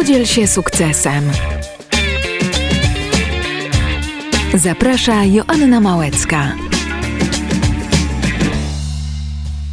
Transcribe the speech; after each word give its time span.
Podziel 0.00 0.26
się 0.26 0.46
sukcesem. 0.46 1.24
Zaprasza 4.54 5.24
Joanna 5.24 5.80
Małecka. 5.80 6.52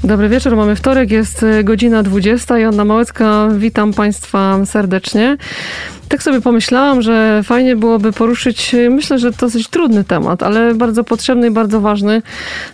Dobry 0.04 0.30
wieczór, 0.30 0.56
mamy 0.56 0.76
wtorek, 0.76 1.12
jest 1.12 1.44
y, 1.44 1.64
godzina 1.64 2.04
20. 2.04 2.58
Joanna 2.58 2.86
Małecka, 2.86 3.50
witam 3.58 3.94
Państwa 3.94 4.66
serdecznie. 4.66 5.38
Tak 6.10 6.24
sobie 6.24 6.42
pomyślałam, 6.42 7.02
że 7.02 7.42
fajnie 7.44 7.76
byłoby 7.76 8.12
poruszyć, 8.12 8.74
y, 8.74 8.90
myślę, 8.90 9.20
że 9.20 9.32
dosyć 9.32 9.68
trudny 9.68 10.04
temat, 10.04 10.44
ale 10.44 10.74
bardzo 10.74 11.04
potrzebny 11.04 11.48
i 11.48 11.52
bardzo 11.52 11.82
ważny, 11.82 12.22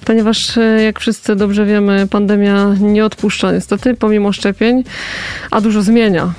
ponieważ 0.06 0.58
y, 0.58 0.82
jak 0.84 1.00
wszyscy 1.00 1.36
dobrze 1.36 1.66
wiemy, 1.66 2.08
pandemia 2.08 2.76
nie 2.80 3.06
odpuszcza 3.06 3.52
niestety, 3.52 3.94
pomimo 3.94 4.32
szczepień, 4.32 4.84
a 5.52 5.62
dużo 5.62 5.82
zmienia. 5.82 6.34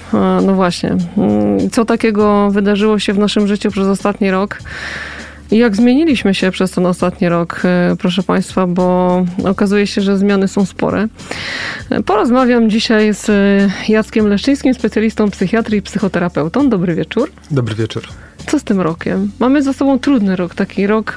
No 0.46 0.54
właśnie. 0.54 0.96
Mm, 1.16 1.70
co 1.70 1.84
takiego 1.84 2.50
wydarzyło 2.50 2.98
się 2.98 3.12
w 3.12 3.18
naszym 3.18 3.46
życiu 3.46 3.70
przez 3.70 3.86
ostatni 3.86 4.30
rok? 4.30 4.58
I 5.54 5.58
jak 5.58 5.76
zmieniliśmy 5.76 6.34
się 6.34 6.50
przez 6.50 6.70
ten 6.70 6.86
ostatni 6.86 7.28
rok, 7.28 7.60
e, 7.64 7.96
proszę 7.98 8.22
Państwa, 8.22 8.66
bo 8.66 9.26
okazuje 9.44 9.86
się, 9.86 10.00
że 10.00 10.18
zmiany 10.18 10.48
są 10.48 10.64
spore. 10.66 11.08
E, 11.90 12.02
porozmawiam 12.02 12.70
dzisiaj 12.70 13.14
z 13.14 13.28
e, 13.28 13.92
Jackiem 13.92 14.28
Leszczyńskim, 14.28 14.74
specjalistą 14.74 15.30
psychiatrii 15.30 15.78
i 15.78 15.82
psychoterapeutą. 15.82 16.68
Dobry 16.68 16.94
wieczór. 16.94 17.30
Dobry 17.50 17.74
wieczór. 17.74 18.02
Co 18.46 18.58
z 18.58 18.64
tym 18.64 18.80
rokiem? 18.80 19.30
Mamy 19.38 19.62
za 19.62 19.72
sobą 19.72 19.98
trudny 19.98 20.36
rok, 20.36 20.54
taki 20.54 20.86
rok, 20.86 21.16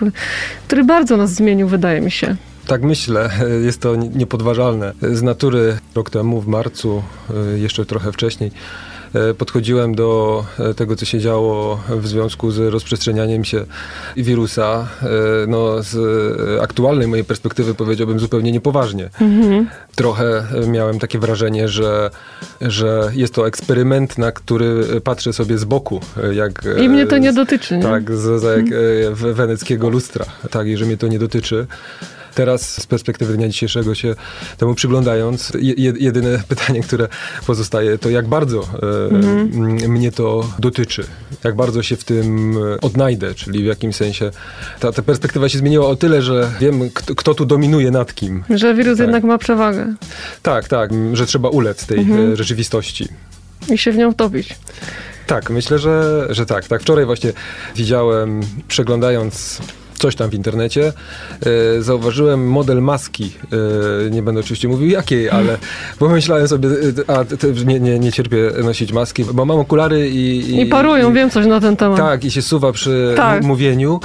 który 0.67 0.83
bardzo 0.83 1.17
nas 1.17 1.33
zmienił, 1.33 1.67
wydaje 1.67 2.01
mi 2.01 2.11
się. 2.11 2.35
Tak 2.67 2.83
myślę, 2.83 3.29
jest 3.65 3.81
to 3.81 3.95
niepodważalne. 3.95 4.93
Z 5.01 5.21
natury 5.21 5.77
rok 5.95 6.09
temu, 6.09 6.41
w 6.41 6.47
marcu, 6.47 7.03
jeszcze 7.55 7.85
trochę 7.85 8.11
wcześniej, 8.11 8.51
podchodziłem 9.37 9.95
do 9.95 10.45
e, 10.59 10.73
tego, 10.73 10.95
co 10.95 11.05
się 11.05 11.19
działo 11.19 11.79
w 11.89 12.07
związku 12.07 12.51
z 12.51 12.73
rozprzestrzenianiem 12.73 13.45
się 13.45 13.65
wirusa, 14.17 14.87
e, 15.03 15.07
no, 15.47 15.83
z 15.83 15.97
aktualnej 16.61 17.07
mojej 17.07 17.25
perspektywy 17.25 17.73
powiedziałbym 17.73 18.19
zupełnie 18.19 18.51
niepoważnie. 18.51 19.09
Mhm. 19.21 19.67
Trochę 19.95 20.43
miałem 20.67 20.99
takie 20.99 21.19
wrażenie, 21.19 21.67
że, 21.67 22.09
że 22.61 23.11
jest 23.13 23.33
to 23.33 23.47
eksperyment, 23.47 24.17
na 24.17 24.31
który 24.31 25.01
patrzę 25.01 25.33
sobie 25.33 25.57
z 25.57 25.63
boku. 25.63 25.99
Jak, 26.31 26.67
I 26.83 26.89
mnie 26.89 27.05
to 27.05 27.17
nie 27.17 27.33
dotyczy. 27.33 27.77
Nie? 27.77 27.83
Tak, 27.83 28.15
z, 28.15 28.41
z, 28.41 28.43
jak, 28.43 29.15
weneckiego 29.33 29.89
lustra. 29.89 30.25
Tak, 30.51 30.67
i 30.67 30.77
że 30.77 30.85
mnie 30.85 30.97
to 30.97 31.07
nie 31.07 31.19
dotyczy. 31.19 31.67
Teraz 32.37 32.81
z 32.81 32.87
perspektywy 32.87 33.37
dnia 33.37 33.47
dzisiejszego 33.47 33.95
się 33.95 34.15
temu 34.57 34.75
przyglądając, 34.75 35.51
jedyne 35.99 36.43
pytanie, 36.49 36.81
które 36.81 37.07
pozostaje, 37.47 37.97
to 37.97 38.09
jak 38.09 38.27
bardzo 38.27 38.59
e, 38.59 39.15
mhm. 39.15 39.91
mnie 39.91 40.11
to 40.11 40.49
dotyczy, 40.59 41.03
jak 41.43 41.55
bardzo 41.55 41.83
się 41.83 41.95
w 41.95 42.03
tym 42.03 42.57
e, 42.57 42.81
odnajdę, 42.81 43.35
czyli 43.35 43.63
w 43.63 43.65
jakim 43.65 43.93
sensie 43.93 44.31
ta, 44.79 44.91
ta 44.91 45.01
perspektywa 45.01 45.49
się 45.49 45.57
zmieniła 45.57 45.87
o 45.87 45.95
tyle, 45.95 46.21
że 46.21 46.51
wiem, 46.59 46.89
kto, 46.93 47.15
kto 47.15 47.33
tu 47.33 47.45
dominuje 47.45 47.91
nad 47.91 48.15
kim. 48.15 48.43
Że 48.49 48.75
wirus 48.75 48.97
tak. 48.97 49.07
jednak 49.07 49.23
ma 49.23 49.37
przewagę. 49.37 49.93
Tak, 50.43 50.67
tak, 50.67 50.91
że 51.13 51.25
trzeba 51.25 51.49
ulec 51.49 51.85
tej 51.85 51.99
mhm. 51.99 52.33
E, 52.33 52.35
rzeczywistości. 52.35 53.07
I 53.69 53.77
się 53.77 53.91
w 53.91 53.97
nią 53.97 54.11
wtopić. 54.11 54.55
Tak, 55.27 55.49
myślę, 55.49 55.79
że, 55.79 56.27
że 56.29 56.45
tak. 56.45 56.67
Tak, 56.67 56.81
wczoraj 56.81 57.05
właśnie 57.05 57.33
widziałem, 57.75 58.41
przeglądając 58.67 59.61
coś 59.99 60.15
tam 60.15 60.29
w 60.29 60.33
internecie, 60.33 60.93
e, 61.77 61.81
zauważyłem 61.81 62.49
model 62.49 62.81
maski. 62.81 63.31
E, 64.07 64.09
nie 64.09 64.23
będę 64.23 64.39
oczywiście 64.39 64.67
mówił 64.67 64.89
jakiej, 64.89 65.29
ale 65.29 65.57
pomyślałem 65.99 66.47
sobie, 66.47 66.69
e, 66.69 67.15
a 67.17 67.25
nie, 67.65 67.79
nie, 67.79 67.99
nie 67.99 68.11
cierpię 68.11 68.51
nosić 68.63 68.91
maski, 68.93 69.25
bo 69.33 69.45
mam 69.45 69.59
okulary 69.59 70.09
i... 70.09 70.37
I, 70.37 70.61
I 70.61 70.65
parują, 70.65 71.11
i, 71.11 71.13
wiem 71.13 71.29
coś 71.29 71.45
na 71.45 71.61
ten 71.61 71.75
temat. 71.75 71.97
Tak, 71.97 72.25
i 72.25 72.31
się 72.31 72.41
suwa 72.41 72.71
przy 72.71 73.13
tak. 73.15 73.43
mówieniu. 73.43 73.99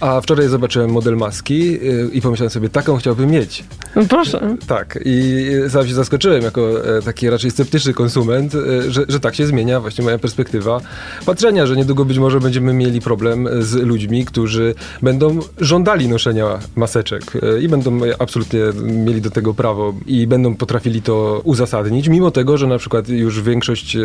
A 0.00 0.20
wczoraj 0.20 0.48
zobaczyłem 0.48 0.90
model 0.90 1.16
maski 1.16 1.78
i 2.12 2.20
pomyślałem 2.20 2.50
sobie, 2.50 2.68
taką 2.68 2.96
chciałbym 2.96 3.30
mieć. 3.30 3.64
No 3.96 4.02
proszę. 4.08 4.56
Tak, 4.66 4.98
i 5.04 5.46
sam 5.68 5.88
się 5.88 5.94
zaskoczyłem 5.94 6.42
jako 6.42 6.70
taki 7.04 7.30
raczej 7.30 7.50
sceptyczny 7.50 7.94
konsument, 7.94 8.52
że, 8.88 9.04
że 9.08 9.20
tak 9.20 9.34
się 9.34 9.46
zmienia 9.46 9.80
właśnie 9.80 10.04
moja 10.04 10.18
perspektywa 10.18 10.80
patrzenia, 11.26 11.66
że 11.66 11.76
niedługo 11.76 12.04
być 12.04 12.18
może 12.18 12.40
będziemy 12.40 12.72
mieli 12.72 13.00
problem 13.00 13.48
z 13.60 13.74
ludźmi, 13.74 14.24
którzy 14.24 14.74
będą 15.06 15.38
żądali 15.60 16.08
noszenia 16.08 16.58
maseczek 16.76 17.22
e, 17.42 17.62
i 17.62 17.68
będą 17.68 18.00
absolutnie 18.18 18.60
mieli 18.82 19.20
do 19.20 19.30
tego 19.30 19.54
prawo 19.54 19.94
i 20.06 20.26
będą 20.26 20.54
potrafili 20.54 21.02
to 21.02 21.40
uzasadnić, 21.44 22.08
mimo 22.08 22.30
tego, 22.30 22.58
że 22.58 22.66
na 22.66 22.78
przykład 22.78 23.08
już 23.08 23.42
większość 23.42 23.96
e, 23.96 24.00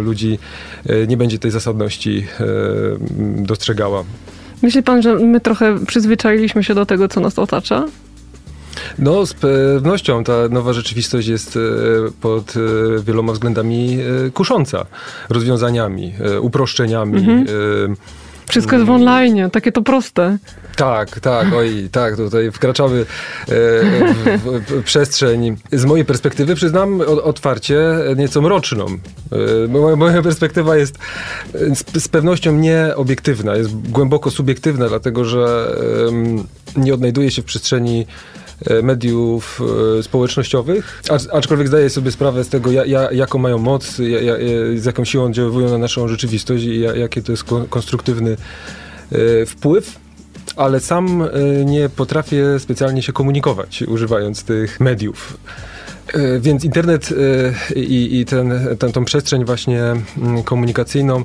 ludzi 0.00 0.38
e, 0.86 1.06
nie 1.06 1.16
będzie 1.16 1.38
tej 1.38 1.50
zasadności 1.50 2.26
dostrzegała. 3.36 4.04
Myśli 4.62 4.82
pan, 4.82 5.02
że 5.02 5.14
my 5.14 5.40
trochę 5.40 5.86
przyzwyczailiśmy 5.86 6.64
się 6.64 6.74
do 6.74 6.86
tego, 6.86 7.08
co 7.08 7.20
nas 7.20 7.38
otacza? 7.38 7.88
No, 8.98 9.26
z 9.26 9.34
pewnością 9.34 10.24
ta 10.24 10.48
nowa 10.50 10.72
rzeczywistość 10.72 11.28
jest 11.28 11.58
pod 12.20 12.54
wieloma 13.04 13.32
względami 13.32 13.98
kusząca 14.34 14.86
rozwiązaniami, 15.28 16.12
uproszczeniami. 16.40 17.18
Mhm 17.18 17.46
wszystko 18.48 18.76
jest 18.76 18.86
w 18.86 18.90
online, 18.90 19.50
takie 19.50 19.72
to 19.72 19.82
proste. 19.82 20.38
Tak, 20.76 21.20
tak, 21.20 21.52
oj, 21.54 21.88
tak, 21.92 22.16
tutaj 22.16 22.50
wkraczamy 22.50 23.00
e, 23.00 23.04
w, 23.48 24.82
przestrzeń. 24.84 25.56
Z 25.72 25.84
mojej 25.84 26.04
perspektywy 26.04 26.54
przyznam 26.54 27.00
otwarcie 27.00 27.80
nieco 28.16 28.42
mroczną. 28.42 28.86
E, 28.86 29.96
moja, 29.96 30.22
perspektywa 30.22 30.76
jest 30.76 30.98
z, 31.54 32.02
z 32.02 32.08
pewnością 32.08 32.52
nieobiektywna, 32.56 33.56
jest 33.56 33.76
głęboko 33.90 34.30
subiektywna, 34.30 34.88
dlatego 34.88 35.24
że 35.24 35.76
nie 36.76 36.94
odnajduje 36.94 37.30
się 37.30 37.42
w 37.42 37.44
przestrzeni 37.44 38.06
E, 38.06 38.41
mediów 38.82 39.60
e, 39.98 40.02
społecznościowych, 40.02 41.02
aczkolwiek 41.32 41.68
zdaję 41.68 41.90
sobie 41.90 42.12
sprawę 42.12 42.44
z 42.44 42.48
tego, 42.48 42.70
jaką 43.12 43.38
mają 43.38 43.58
moc, 43.58 43.96
z 44.74 44.84
jaką 44.84 45.04
siłą 45.04 45.24
oddziałują 45.24 45.70
na 45.70 45.78
naszą 45.78 46.08
rzeczywistość 46.08 46.64
i 46.64 46.80
jakie 46.80 47.22
to 47.22 47.32
jest 47.32 47.44
konstruktywny 47.70 48.36
e, 49.12 49.46
wpływ 49.46 50.02
ale 50.56 50.80
sam 50.80 51.28
nie 51.64 51.88
potrafię 51.88 52.58
specjalnie 52.58 53.02
się 53.02 53.12
komunikować 53.12 53.82
używając 53.82 54.44
tych 54.44 54.80
mediów. 54.80 55.36
Więc 56.40 56.64
internet 56.64 57.14
i, 57.76 58.20
i 58.20 58.24
ten, 58.24 58.52
ten, 58.92 59.04
przestrzeń 59.04 59.44
właśnie 59.44 59.82
mm, 59.82 60.42
komunikacyjną 60.44 61.24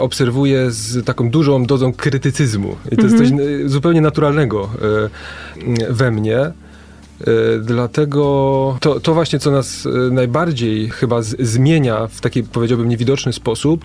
obserwuję 0.00 0.70
z 0.70 1.06
taką 1.06 1.30
dużą 1.30 1.64
dozą 1.64 1.92
krytycyzmu. 1.92 2.76
I 2.92 2.96
to 2.96 3.02
jest 3.02 3.18
coś 3.18 3.30
mhm. 3.30 3.66
e, 3.66 3.68
zupełnie 3.68 4.00
naturalnego 4.00 4.70
e, 5.88 5.92
we 5.92 6.10
mnie. 6.10 6.52
Dlatego 7.60 8.76
to, 8.80 9.00
to 9.00 9.14
właśnie, 9.14 9.38
co 9.38 9.50
nas 9.50 9.88
najbardziej 10.10 10.90
chyba 10.90 11.22
z, 11.22 11.40
zmienia 11.40 12.06
w 12.06 12.20
taki, 12.20 12.42
powiedziałbym, 12.42 12.88
niewidoczny 12.88 13.32
sposób, 13.32 13.84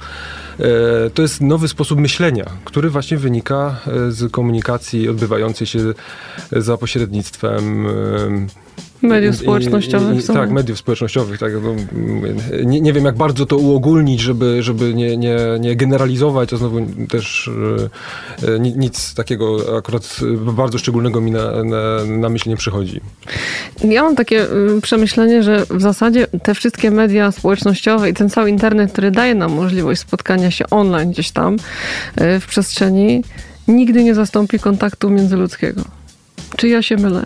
to 1.13 1.21
jest 1.21 1.41
nowy 1.41 1.67
sposób 1.67 1.99
myślenia, 1.99 2.45
który 2.65 2.89
właśnie 2.89 3.17
wynika 3.17 3.79
z 4.09 4.31
komunikacji 4.31 5.09
odbywającej 5.09 5.67
się 5.67 5.79
za 6.51 6.77
pośrednictwem 6.77 7.87
Mediów 9.03 9.35
społecznościowych. 9.35 10.17
I, 10.17 10.31
i, 10.31 10.35
tak, 10.35 10.51
mediów 10.51 10.77
społecznościowych. 10.77 11.39
Tak, 11.39 11.51
no, 11.63 11.75
nie, 12.65 12.81
nie 12.81 12.93
wiem, 12.93 13.05
jak 13.05 13.15
bardzo 13.15 13.45
to 13.45 13.57
uogólnić, 13.57 14.21
żeby, 14.21 14.63
żeby 14.63 14.93
nie, 14.93 15.17
nie, 15.17 15.37
nie 15.59 15.75
generalizować, 15.75 16.49
to 16.49 16.57
znowu 16.57 16.79
też 17.09 17.49
e, 18.47 18.59
nic 18.59 19.13
takiego 19.13 19.77
akurat 19.77 20.19
bardzo 20.55 20.77
szczególnego 20.77 21.21
mi 21.21 21.31
na, 21.31 21.63
na, 21.63 22.05
na 22.05 22.29
myśl 22.29 22.49
nie 22.49 22.57
przychodzi. 22.57 23.01
Ja 23.83 24.03
mam 24.03 24.15
takie 24.15 24.43
y, 24.77 24.81
przemyślenie, 24.81 25.43
że 25.43 25.65
w 25.69 25.81
zasadzie 25.81 26.27
te 26.43 26.55
wszystkie 26.55 26.91
media 26.91 27.31
społecznościowe 27.31 28.09
i 28.09 28.13
ten 28.13 28.29
cały 28.29 28.49
internet, 28.49 28.91
który 28.91 29.11
daje 29.11 29.35
nam 29.35 29.51
możliwość 29.53 30.01
spotkania 30.01 30.51
się 30.51 30.69
online 30.69 31.11
gdzieś 31.11 31.31
tam 31.31 31.55
y, 31.55 32.39
w 32.39 32.47
przestrzeni, 32.47 33.23
nigdy 33.67 34.03
nie 34.03 34.15
zastąpi 34.15 34.59
kontaktu 34.59 35.09
międzyludzkiego. 35.09 35.81
Czy 36.57 36.67
ja 36.67 36.81
się 36.81 36.97
mylę? 36.97 37.25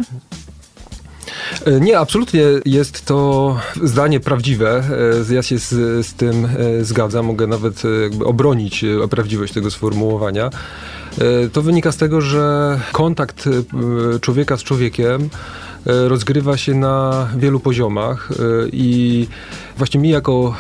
E, 1.66 1.80
nie, 1.80 2.00
absolutnie 2.00 2.44
jest 2.66 3.06
to 3.06 3.60
zdanie 3.84 4.20
prawdziwe. 4.20 4.84
E, 5.30 5.34
ja 5.34 5.44
się 5.44 5.58
z, 5.58 5.70
z 6.08 6.14
tym 6.14 6.46
e, 6.46 6.86
zgadzam. 6.86 7.26
Mogę 7.26 7.48
nawet 7.48 7.84
obronić 8.26 8.86
prawdziwość 9.10 9.54
tego 9.54 9.72
sformułowania. 9.72 10.50
To 11.54 11.62
wynika 11.62 11.92
z 11.92 11.98
tego, 11.98 12.22
że 12.22 12.80
kontakt 12.92 13.50
człowieka 14.22 14.58
z 14.58 14.64
człowiekiem 14.64 15.30
rozgrywa 15.86 16.58
się 16.58 16.74
na 16.74 17.28
wielu 17.38 17.60
poziomach 17.60 18.30
i 18.72 19.28
właśnie 19.78 20.00
mi 20.00 20.10
jako 20.10 20.56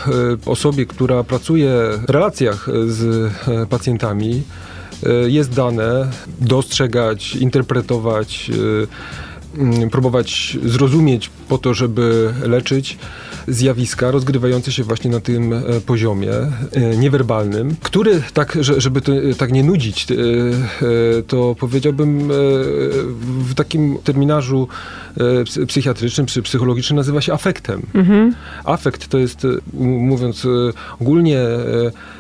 osobie, 0.45 0.86
która 0.86 1.24
pracuje 1.24 1.72
w 2.07 2.10
relacjach 2.10 2.68
z 2.88 3.34
pacjentami, 3.69 4.44
jest 5.28 5.54
dane 5.54 6.07
dostrzegać, 6.39 7.36
interpretować 7.36 8.51
próbować 9.92 10.58
zrozumieć 10.66 11.30
po 11.50 11.58
to, 11.58 11.74
żeby 11.74 12.34
leczyć 12.44 12.98
zjawiska 13.48 14.12
rozgrywające 14.12 14.72
się 14.72 14.84
właśnie 14.84 15.12
na 15.12 15.20
tym 15.20 15.54
e, 15.54 15.62
poziomie 15.86 16.32
e, 16.32 16.52
niewerbalnym, 16.98 17.76
który, 17.82 18.22
tak, 18.34 18.58
żeby 18.62 19.02
to 19.02 19.12
tak 19.38 19.52
nie 19.52 19.64
nudzić, 19.64 20.08
to 21.28 21.56
powiedziałbym 21.60 22.28
w 23.50 23.54
takim 23.56 23.98
terminarzu 24.04 24.68
psychiatrycznym 25.68 26.28
czy 26.28 26.42
psychologicznym 26.42 26.98
nazywa 26.98 27.22
się 27.22 27.34
afektem. 27.34 27.82
Mhm. 27.94 28.36
Afekt 28.66 29.08
to 29.08 29.18
jest, 29.18 29.48
mówiąc 29.74 30.48
ogólnie, 31.00 31.40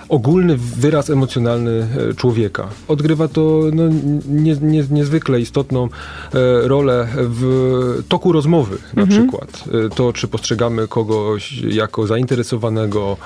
ogólny 0.09 0.57
wyraz 0.57 1.09
emocjonalny 1.09 1.87
e, 2.09 2.13
człowieka. 2.13 2.67
Odgrywa 2.87 3.27
to 3.27 3.61
no, 3.73 3.83
nie, 4.29 4.55
nie, 4.61 4.83
niezwykle 4.91 5.39
istotną 5.39 5.85
e, 5.85 5.89
rolę 6.67 7.07
w 7.15 8.03
toku 8.07 8.31
rozmowy 8.31 8.77
na 8.93 9.03
mhm. 9.03 9.21
przykład. 9.21 9.63
E, 9.85 9.89
to, 9.89 10.13
czy 10.13 10.27
postrzegamy 10.27 10.87
kogoś 10.87 11.61
jako 11.61 12.07
zainteresowanego, 12.07 13.17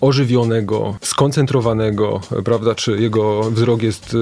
ożywionego, 0.00 0.94
skoncentrowanego, 1.00 2.20
prawda, 2.44 2.74
czy 2.74 3.00
jego 3.00 3.50
wzrok 3.50 3.82
jest 3.82 4.16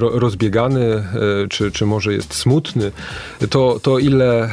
rozbiegany, 0.00 1.04
czy, 1.50 1.70
czy 1.70 1.86
może 1.86 2.12
jest 2.14 2.34
smutny, 2.34 2.92
to, 3.50 3.80
to 3.82 3.98
ile 3.98 4.50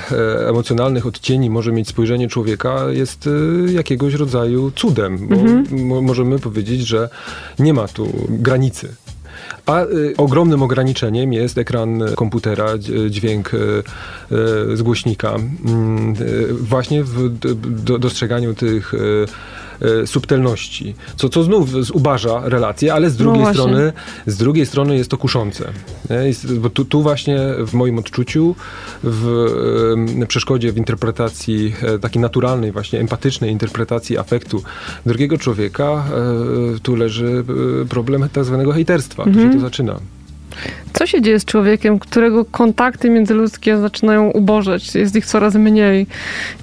emocjonalnych 0.47 1.05
odcieni 1.05 1.49
może 1.49 1.71
mieć 1.71 1.87
spojrzenie 1.87 2.27
człowieka 2.27 2.85
jest 2.91 3.29
jakiegoś 3.67 4.13
rodzaju 4.13 4.71
cudem, 4.71 5.27
bo 5.27 5.35
mhm. 5.35 5.65
możemy 6.03 6.39
powiedzieć, 6.39 6.81
że 6.81 7.09
nie 7.59 7.73
ma 7.73 7.87
tu 7.87 8.07
granicy. 8.29 8.95
A 9.65 9.83
y, 9.83 10.13
ogromnym 10.17 10.63
ograniczeniem 10.63 11.33
jest 11.33 11.57
ekran 11.57 12.03
komputera, 12.15 12.67
dźwięk 13.09 13.53
y, 13.53 13.57
y, 13.57 14.77
z 14.77 14.81
głośnika. 14.81 15.35
Mm, 15.35 16.15
właśnie 16.51 17.03
w 17.03 17.29
do, 17.83 17.99
dostrzeganiu 17.99 18.53
tych 18.53 18.93
E, 18.93 18.97
subtelności, 20.05 20.95
co, 21.15 21.29
co 21.29 21.43
znów 21.43 21.85
zubaża 21.85 22.41
relacje, 22.49 22.93
ale 22.93 23.09
z 23.09 23.17
drugiej 23.17 23.43
no 23.43 23.53
strony 23.53 23.93
z 24.25 24.37
drugiej 24.37 24.65
strony 24.65 24.97
jest 24.97 25.09
to 25.09 25.17
kuszące. 25.17 25.69
Jest, 26.25 26.59
bo 26.59 26.69
tu, 26.69 26.85
tu, 26.85 27.01
właśnie 27.01 27.39
w 27.67 27.73
moim 27.73 27.99
odczuciu, 27.99 28.55
w 29.03 29.45
przeszkodzie 30.27 30.71
w 30.71 30.77
interpretacji 30.77 31.73
e, 31.81 31.99
takiej 31.99 32.21
naturalnej, 32.21 32.71
właśnie 32.71 32.99
empatycznej 32.99 33.51
interpretacji 33.51 34.17
afektu 34.17 34.63
drugiego 35.05 35.37
człowieka, 35.37 36.05
e, 36.75 36.79
tu 36.79 36.95
leży 36.95 37.43
problem 37.89 38.29
tak 38.29 38.45
zwanego 38.45 38.71
hejterstwa. 38.71 39.23
Mhm. 39.23 39.35
Tu 39.35 39.41
się 39.41 39.49
to 39.49 39.53
mhm. 39.53 39.71
zaczyna. 39.71 39.99
Co 40.93 41.05
się 41.05 41.21
dzieje 41.21 41.39
z 41.39 41.45
człowiekiem, 41.45 41.99
którego 41.99 42.45
kontakty 42.45 43.09
międzyludzkie 43.09 43.77
zaczynają 43.77 44.29
ubożeć? 44.29 44.95
Jest 44.95 45.15
ich 45.15 45.25
coraz 45.25 45.55
mniej. 45.55 46.07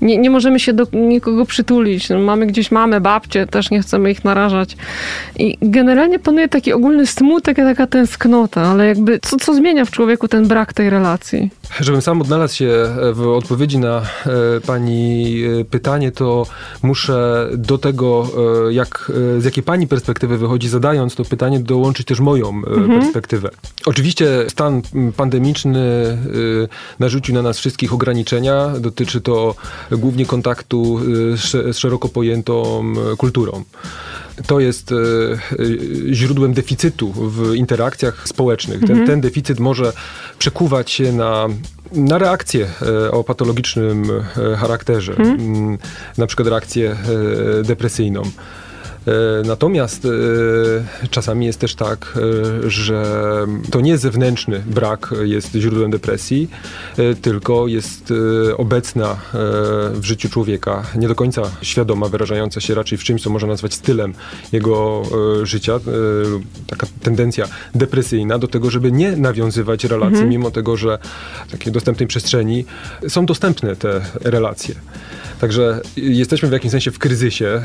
Nie, 0.00 0.18
nie 0.18 0.30
możemy 0.30 0.60
się 0.60 0.72
do 0.72 0.86
nikogo 0.92 1.44
przytulić. 1.44 2.08
No, 2.08 2.18
mamy 2.18 2.46
gdzieś 2.46 2.70
mamy, 2.70 3.00
babcie, 3.00 3.46
też 3.46 3.70
nie 3.70 3.80
chcemy 3.80 4.10
ich 4.10 4.24
narażać. 4.24 4.76
I 5.38 5.58
generalnie 5.62 6.18
panuje 6.18 6.48
taki 6.48 6.72
ogólny 6.72 7.06
smutek, 7.06 7.56
taka 7.56 7.86
tęsknota, 7.86 8.62
ale 8.62 8.86
jakby 8.86 9.18
co, 9.22 9.36
co 9.36 9.54
zmienia 9.54 9.84
w 9.84 9.90
człowieku 9.90 10.28
ten 10.28 10.48
brak 10.48 10.72
tej 10.72 10.90
relacji? 10.90 11.50
Żebym 11.80 12.02
sam 12.02 12.22
odnalazł 12.22 12.56
się 12.56 12.88
w 13.12 13.26
odpowiedzi 13.26 13.78
na 13.78 14.00
e, 14.00 14.60
pani 14.66 15.42
e, 15.42 15.64
pytanie, 15.64 16.12
to 16.12 16.46
muszę 16.82 17.48
do 17.56 17.78
tego, 17.78 18.28
e, 18.68 18.72
jak, 18.72 19.12
z 19.38 19.44
jakiej 19.44 19.62
pani 19.62 19.86
perspektywy 19.86 20.38
wychodzi, 20.38 20.68
zadając 20.68 21.14
to 21.14 21.24
pytanie, 21.24 21.60
dołączyć 21.60 22.06
też 22.06 22.20
moją 22.20 22.48
mhm. 22.48 23.00
perspektywę. 23.00 23.50
Oczywiście 23.86 24.44
stan 24.48 24.82
pandemiczny 25.16 26.18
narzucił 26.98 27.34
na 27.34 27.42
nas 27.42 27.58
wszystkich 27.58 27.92
ograniczenia. 27.92 28.68
Dotyczy 28.80 29.20
to 29.20 29.54
głównie 29.90 30.26
kontaktu 30.26 31.00
z 31.36 31.76
szeroko 31.76 32.08
pojętą 32.08 32.84
kulturą 33.16 33.64
to 34.46 34.60
jest 34.60 34.92
e, 34.92 34.96
e, 34.96 36.14
źródłem 36.14 36.52
deficytu 36.52 37.12
w 37.12 37.54
interakcjach 37.54 38.28
społecznych. 38.28 38.80
Ten, 38.80 38.90
mhm. 38.90 39.06
ten 39.06 39.20
deficyt 39.20 39.60
może 39.60 39.92
przekuwać 40.38 40.90
się 40.90 41.12
na, 41.12 41.46
na 41.92 42.18
reakcję 42.18 42.66
e, 42.82 43.10
o 43.10 43.24
patologicznym 43.24 44.04
charakterze, 44.56 45.16
mhm. 45.16 45.78
na 46.18 46.26
przykład 46.26 46.48
reakcję 46.48 46.96
depresyjną. 47.64 48.22
E, 49.10 49.42
natomiast 49.46 50.04
e, 50.04 51.08
czasami 51.10 51.46
jest 51.46 51.60
też 51.60 51.74
tak, 51.74 52.18
e, 52.64 52.70
że 52.70 53.04
to 53.70 53.80
nie 53.80 53.98
zewnętrzny 53.98 54.62
brak 54.66 55.14
jest 55.22 55.54
źródłem 55.54 55.90
depresji, 55.90 56.50
tylko 57.22 57.66
jest 57.68 58.12
obecna 58.56 59.16
w 59.92 60.04
życiu 60.04 60.28
człowieka, 60.28 60.82
nie 60.96 61.08
do 61.08 61.14
końca 61.14 61.42
świadoma, 61.62 62.08
wyrażająca 62.08 62.60
się 62.60 62.74
raczej 62.74 62.98
w 62.98 63.04
czymś, 63.04 63.22
co 63.22 63.30
można 63.30 63.48
nazwać 63.48 63.74
stylem 63.74 64.14
jego 64.52 65.02
życia, 65.42 65.80
taka 66.66 66.86
tendencja 67.02 67.46
depresyjna 67.74 68.38
do 68.38 68.48
tego, 68.48 68.70
żeby 68.70 68.92
nie 68.92 69.16
nawiązywać 69.16 69.84
relacji, 69.84 70.14
mhm. 70.14 70.28
mimo 70.28 70.50
tego, 70.50 70.76
że 70.76 70.98
w 71.48 71.52
takiej 71.52 71.72
dostępnej 71.72 72.06
przestrzeni 72.06 72.64
są 73.08 73.26
dostępne 73.26 73.76
te 73.76 74.00
relacje. 74.20 74.74
Także 75.40 75.80
jesteśmy 75.96 76.48
w 76.48 76.52
jakimś 76.52 76.70
sensie 76.70 76.90
w 76.90 76.98
kryzysie 76.98 77.62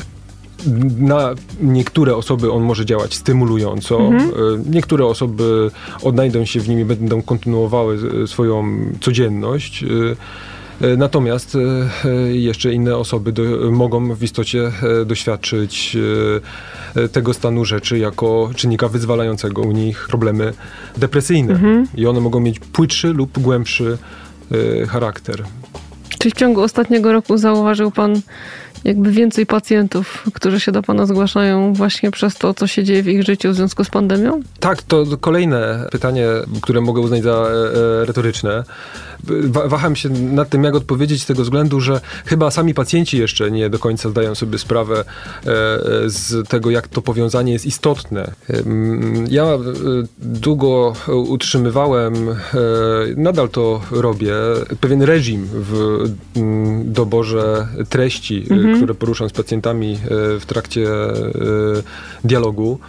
na 0.99 1.29
niektóre 1.61 2.15
osoby 2.15 2.51
on 2.51 2.63
może 2.63 2.85
działać 2.85 3.13
stymulująco, 3.13 3.99
mhm. 3.99 4.29
E, 4.29 4.33
niektóre 4.69 5.05
osoby 5.05 5.71
odnajdą 6.03 6.45
się 6.45 6.59
w 6.59 6.69
nim 6.69 6.79
i 6.79 6.85
będą 6.85 7.21
kontynuowały 7.21 7.99
e, 8.23 8.27
swoją 8.27 8.63
codzienność. 9.01 9.83
E, 10.81 10.97
natomiast 10.97 11.57
jeszcze 12.31 12.73
inne 12.73 12.97
osoby 12.97 13.31
do, 13.31 13.71
mogą 13.71 14.15
w 14.15 14.23
istocie 14.23 14.71
doświadczyć 15.05 15.97
tego 17.11 17.33
stanu 17.33 17.65
rzeczy 17.65 17.97
jako 17.97 18.49
czynnika 18.55 18.87
wyzwalającego 18.87 19.61
u 19.61 19.71
nich 19.71 20.07
problemy 20.07 20.53
depresyjne. 20.97 21.53
Mhm. 21.53 21.87
I 21.97 22.07
one 22.07 22.19
mogą 22.19 22.39
mieć 22.39 22.59
płytszy 22.59 23.07
lub 23.07 23.39
głębszy 23.39 23.97
charakter. 24.87 25.43
Czy 26.19 26.29
w 26.29 26.33
ciągu 26.33 26.61
ostatniego 26.61 27.11
roku 27.11 27.37
zauważył 27.37 27.91
pan 27.91 28.21
jakby 28.85 29.11
więcej 29.11 29.45
pacjentów, 29.45 30.23
którzy 30.33 30.59
się 30.59 30.71
do 30.71 30.81
Pana 30.81 31.05
zgłaszają 31.05 31.73
właśnie 31.73 32.11
przez 32.11 32.35
to, 32.35 32.53
co 32.53 32.67
się 32.67 32.83
dzieje 32.83 33.03
w 33.03 33.07
ich 33.07 33.23
życiu 33.23 33.49
w 33.49 33.55
związku 33.55 33.83
z 33.83 33.89
pandemią? 33.89 34.41
Tak, 34.59 34.81
to 34.81 35.05
kolejne 35.21 35.87
pytanie, 35.91 36.27
które 36.61 36.81
mogę 36.81 37.01
uznać 37.01 37.23
za 37.23 37.31
e, 37.31 38.01
e, 38.01 38.05
retoryczne 38.05 38.63
waham 39.65 39.95
się 39.95 40.09
nad 40.09 40.49
tym, 40.49 40.63
jak 40.63 40.75
odpowiedzieć 40.75 41.23
z 41.23 41.25
tego 41.25 41.43
względu, 41.43 41.79
że 41.79 42.01
chyba 42.25 42.51
sami 42.51 42.73
pacjenci 42.73 43.17
jeszcze 43.17 43.51
nie 43.51 43.69
do 43.69 43.79
końca 43.79 44.09
zdają 44.09 44.35
sobie 44.35 44.57
sprawę 44.57 44.99
e, 44.99 45.03
z 46.05 46.49
tego, 46.49 46.69
jak 46.71 46.87
to 46.87 47.01
powiązanie 47.01 47.53
jest 47.53 47.65
istotne. 47.65 48.31
Ja 49.29 49.43
e, 49.43 49.59
długo 50.17 50.93
utrzymywałem, 51.07 52.29
e, 52.29 52.35
nadal 53.15 53.49
to 53.49 53.81
robię, 53.91 54.33
pewien 54.79 55.01
reżim 55.01 55.47
w 55.51 56.03
doborze 56.85 57.67
treści, 57.89 58.45
mhm. 58.49 58.75
które 58.77 58.93
poruszam 58.93 59.29
z 59.29 59.33
pacjentami 59.33 59.99
w 60.39 60.43
trakcie 60.45 60.87
dialogu 62.23 62.79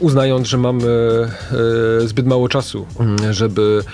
uznając, 0.00 0.48
że 0.48 0.58
mamy 0.58 0.88
e, 2.02 2.08
zbyt 2.08 2.26
mało 2.26 2.48
czasu, 2.48 2.86
mm, 3.00 3.32
żeby 3.32 3.84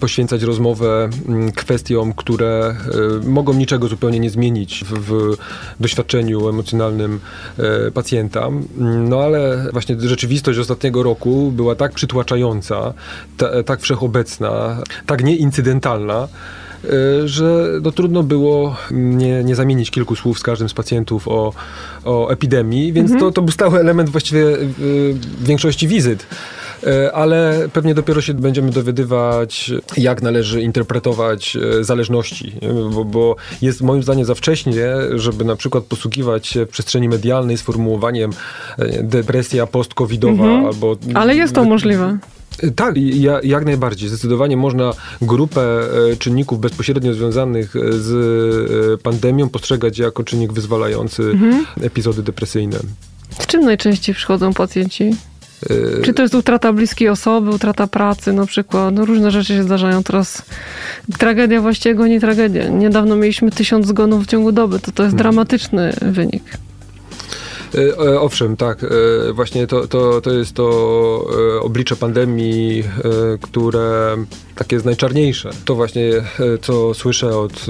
poświęcać 0.00 0.42
rozmowę 0.42 1.08
mm, 1.28 1.52
kwestiom, 1.52 2.12
które 2.12 2.76
e, 3.24 3.28
mogą 3.28 3.52
niczego 3.52 3.88
zupełnie 3.88 4.20
nie 4.20 4.30
zmienić 4.30 4.84
w, 4.90 5.36
doświadczeniu 5.80 6.48
emocjonalnym 6.48 7.20
e, 7.58 7.90
pacjenta. 7.90 8.46
Mm, 8.46 9.08
no 9.08 9.20
ale 9.20 9.66
właśnie 9.72 10.00
rzeczywistość 10.00 10.58
ostatniego 10.58 11.02
roku 11.02 11.52
była 11.56 11.74
tak 11.74 11.92
przytłaczająca, 11.92 12.94
ta, 13.36 13.62
tak 13.62 13.80
wszechobecna, 13.80 14.82
tak 15.06 15.24
nieincydentalna, 15.24 16.28
że 17.24 17.68
no, 17.82 17.92
trudno 17.92 18.22
było 18.22 18.76
nie, 18.90 19.44
nie 19.44 19.54
zamienić 19.54 19.90
kilku 19.90 20.16
słów 20.16 20.38
z 20.38 20.42
każdym 20.42 20.68
z 20.68 20.74
pacjentów 20.74 21.28
o, 21.28 21.52
o 22.04 22.30
epidemii, 22.30 22.92
więc 22.92 23.10
mhm. 23.10 23.20
to, 23.20 23.32
to 23.32 23.42
był 23.42 23.52
stały 23.52 23.80
element 23.80 24.10
właściwie 24.10 24.46
y, 24.46 24.68
większości 25.40 25.88
wizyt 25.88 26.26
y, 26.82 27.12
ale 27.12 27.68
pewnie 27.72 27.94
dopiero 27.94 28.20
się 28.20 28.34
będziemy 28.34 28.70
dowiadywać, 28.70 29.70
jak 29.96 30.22
należy 30.22 30.62
interpretować 30.62 31.56
zależności, 31.80 32.52
bo, 32.94 33.04
bo, 33.04 33.36
jest 33.62 33.80
moim 33.80 34.02
zdaniem 34.02 34.24
za 34.24 34.34
wcześnie, 34.34 34.86
żeby 35.14 35.44
na 35.44 35.56
przykład 35.56 35.84
posługiwać 35.84 36.46
się 36.46 36.66
w 36.66 36.68
przestrzeni 36.68 37.08
medialnej 37.08 37.58
sformułowaniem 37.58 38.30
depresja 39.02 39.66
post-covidowa 39.66 40.44
mhm. 40.44 40.66
albo... 40.66 40.96
Ale 41.14 41.36
jest 41.36 41.54
to 41.54 41.64
możliwe. 41.64 42.18
Tak, 42.76 42.94
jak 43.42 43.64
najbardziej. 43.64 44.08
Zdecydowanie 44.08 44.56
można 44.56 44.92
grupę 45.22 45.62
e, 46.12 46.16
czynników 46.16 46.60
bezpośrednio 46.60 47.14
związanych 47.14 47.76
e, 47.76 47.92
z 47.92 48.12
e, 48.94 48.98
pandemią 48.98 49.48
postrzegać 49.48 49.98
jako 49.98 50.24
czynnik 50.24 50.52
wyzwalający 50.52 51.22
mhm. 51.22 51.66
epizody 51.80 52.22
depresyjne. 52.22 52.78
Z 53.38 53.46
czym 53.46 53.64
najczęściej 53.64 54.14
przychodzą 54.14 54.52
pacjenci? 54.52 55.16
Czy 56.04 56.14
to 56.14 56.22
jest 56.22 56.34
utrata 56.34 56.72
bliskiej 56.72 57.08
osoby, 57.08 57.50
utrata 57.50 57.86
pracy 57.86 58.32
na 58.32 58.46
przykład? 58.46 58.94
No 58.94 59.04
różne 59.04 59.30
rzeczy 59.30 59.54
się 59.54 59.62
zdarzają 59.62 60.02
teraz. 60.02 60.42
Tragedia 61.18 61.60
właściwie 61.60 62.04
nie 62.04 62.20
tragedia. 62.20 62.68
Niedawno 62.68 63.16
mieliśmy 63.16 63.50
tysiąc 63.50 63.86
zgonów 63.86 64.24
w 64.24 64.26
ciągu 64.26 64.52
doby. 64.52 64.78
To, 64.78 64.92
to 64.92 65.02
jest 65.02 65.16
dramatyczny 65.16 65.92
wynik. 66.02 66.42
E, 67.74 67.98
e, 68.14 68.20
Owszem, 68.20 68.56
tak. 68.56 68.84
e, 68.84 68.88
Właśnie 69.32 69.66
to, 69.66 69.88
to, 69.88 70.20
to 70.20 70.30
jest 70.32 70.52
to 70.54 70.68
oblicze 71.60 71.96
pandemii, 71.96 72.84
które 73.42 74.16
takie 74.54 74.76
jest 74.76 74.86
najczarniejsze. 74.86 75.50
To 75.64 75.74
właśnie, 75.74 76.10
co 76.62 76.94
słyszę 76.94 77.38
od 77.38 77.66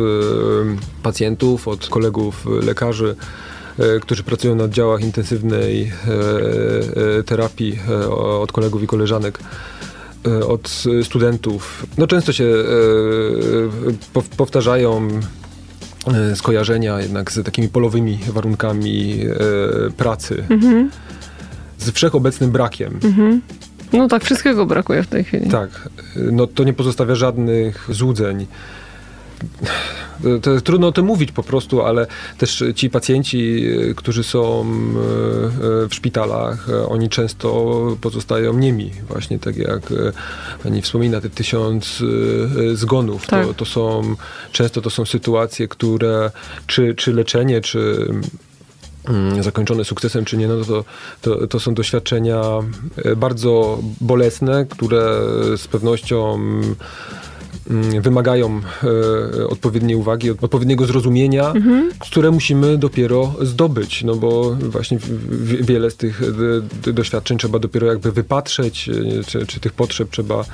pacjentów, 1.02 1.68
od 1.68 1.88
kolegów 1.88 2.46
lekarzy, 2.62 3.16
którzy 4.02 4.22
pracują 4.22 4.54
na 4.54 4.64
oddziałach 4.64 5.00
intensywnej 5.00 5.92
terapii, 7.26 7.78
od 8.40 8.52
kolegów 8.52 8.82
i 8.82 8.86
koleżanek 8.86 9.38
od 10.48 10.84
studentów. 11.02 11.86
No 11.98 12.06
często 12.06 12.32
się 12.32 12.44
pow- 14.14 14.28
powtarzają 14.36 15.08
skojarzenia 16.34 17.00
jednak 17.00 17.32
z 17.32 17.44
takimi 17.44 17.68
polowymi 17.68 18.18
warunkami 18.28 19.20
e, 19.26 19.90
pracy, 19.90 20.44
Mhm. 20.50 20.90
z 21.78 21.90
wszechobecnym 21.90 22.50
brakiem. 22.50 22.98
Mhm. 23.04 23.40
No 23.92 24.08
tak, 24.08 24.24
wszystkiego 24.24 24.66
brakuje 24.66 25.02
w 25.02 25.06
tej 25.06 25.24
chwili. 25.24 25.50
Tak, 25.50 25.88
no 26.16 26.46
to 26.46 26.64
nie 26.64 26.72
pozostawia 26.72 27.14
żadnych 27.14 27.86
złudzeń. 27.90 28.46
To, 30.42 30.60
trudno 30.60 30.86
o 30.86 30.92
tym 30.92 31.06
mówić 31.06 31.32
po 31.32 31.42
prostu, 31.42 31.82
ale 31.82 32.06
też 32.38 32.64
ci 32.74 32.90
pacjenci, 32.90 33.66
e, 33.90 33.94
którzy 33.94 34.24
są 34.24 34.60
e, 34.60 35.84
e, 35.84 35.88
w 35.88 35.94
szpitalach, 35.94 36.66
oni 36.88 37.08
często 37.08 37.48
pozostają 38.00 38.58
niemi. 38.58 38.90
Właśnie 39.08 39.38
tak 39.38 39.56
jak 39.56 39.92
pani 40.62 40.82
wspomina, 40.82 41.20
te 41.20 41.30
tysiąc 41.30 42.02
zgonów. 42.74 43.26
Tak. 43.26 43.46
To, 43.46 43.54
to 43.54 43.64
są, 43.64 44.14
często 44.52 44.80
to 44.80 44.90
są 44.90 45.04
sytuacje, 45.04 45.68
które 45.68 46.30
czy, 46.66 46.94
czy 46.94 47.12
leczenie, 47.12 47.60
czy 47.60 48.08
mm, 49.08 49.42
zakończone 49.42 49.84
sukcesem 49.84 50.24
czy 50.24 50.36
nie, 50.36 50.48
no 50.48 50.64
to, 50.64 50.84
to, 51.22 51.46
to 51.46 51.60
są 51.60 51.74
doświadczenia 51.74 52.42
bardzo 53.16 53.78
bolesne, 54.00 54.66
które 54.66 55.20
z 55.56 55.68
pewnością 55.68 56.38
wymagają 58.00 58.60
e, 59.38 59.46
odpowiedniej 59.48 59.96
uwagi, 59.96 60.30
od- 60.30 60.44
odpowiedniego 60.44 60.86
zrozumienia, 60.86 61.52
które 61.98 62.30
musimy 62.30 62.78
dopiero 62.78 63.34
zdobyć, 63.42 64.04
no 64.04 64.14
bo 64.14 64.50
właśnie 64.60 64.98
wiele 65.60 65.90
z 65.90 65.96
tych 65.96 66.22
e, 66.86 66.92
doświadczeń 66.92 67.38
trzeba 67.38 67.58
dopiero 67.58 67.86
jakby 67.86 68.12
wypatrzeć, 68.12 68.88
e, 68.88 69.24
czy, 69.24 69.46
czy 69.46 69.60
tych 69.60 69.72
potrzeb 69.72 70.08
trzeba 70.10 70.44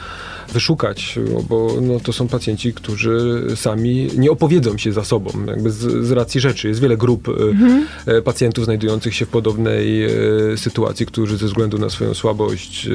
wyszukać, 0.53 1.19
bo 1.49 1.75
no, 1.83 2.01
to 2.01 2.13
są 2.13 2.29
pacjenci, 2.29 2.73
którzy 2.73 3.47
sami 3.57 4.09
nie 4.17 4.31
opowiedzą 4.31 4.79
się 4.79 4.93
za 4.93 5.05
sobą, 5.05 5.31
jakby 5.47 5.71
z, 5.71 6.07
z 6.07 6.11
racji 6.11 6.41
rzeczy. 6.41 6.69
Jest 6.69 6.81
wiele 6.81 6.97
grup 6.97 7.29
e, 7.29 8.13
e, 8.13 8.23
pacjentów 8.23 8.65
znajdujących 8.65 9.15
się 9.15 9.27
w 9.27 9.29
podobnej 9.29 10.05
e, 10.05 10.11
sytuacji, 10.57 11.07
którzy 11.07 11.37
ze 11.37 11.47
względu 11.47 11.79
na 11.79 11.91
swoją 11.91 12.15
słabość 12.15 12.89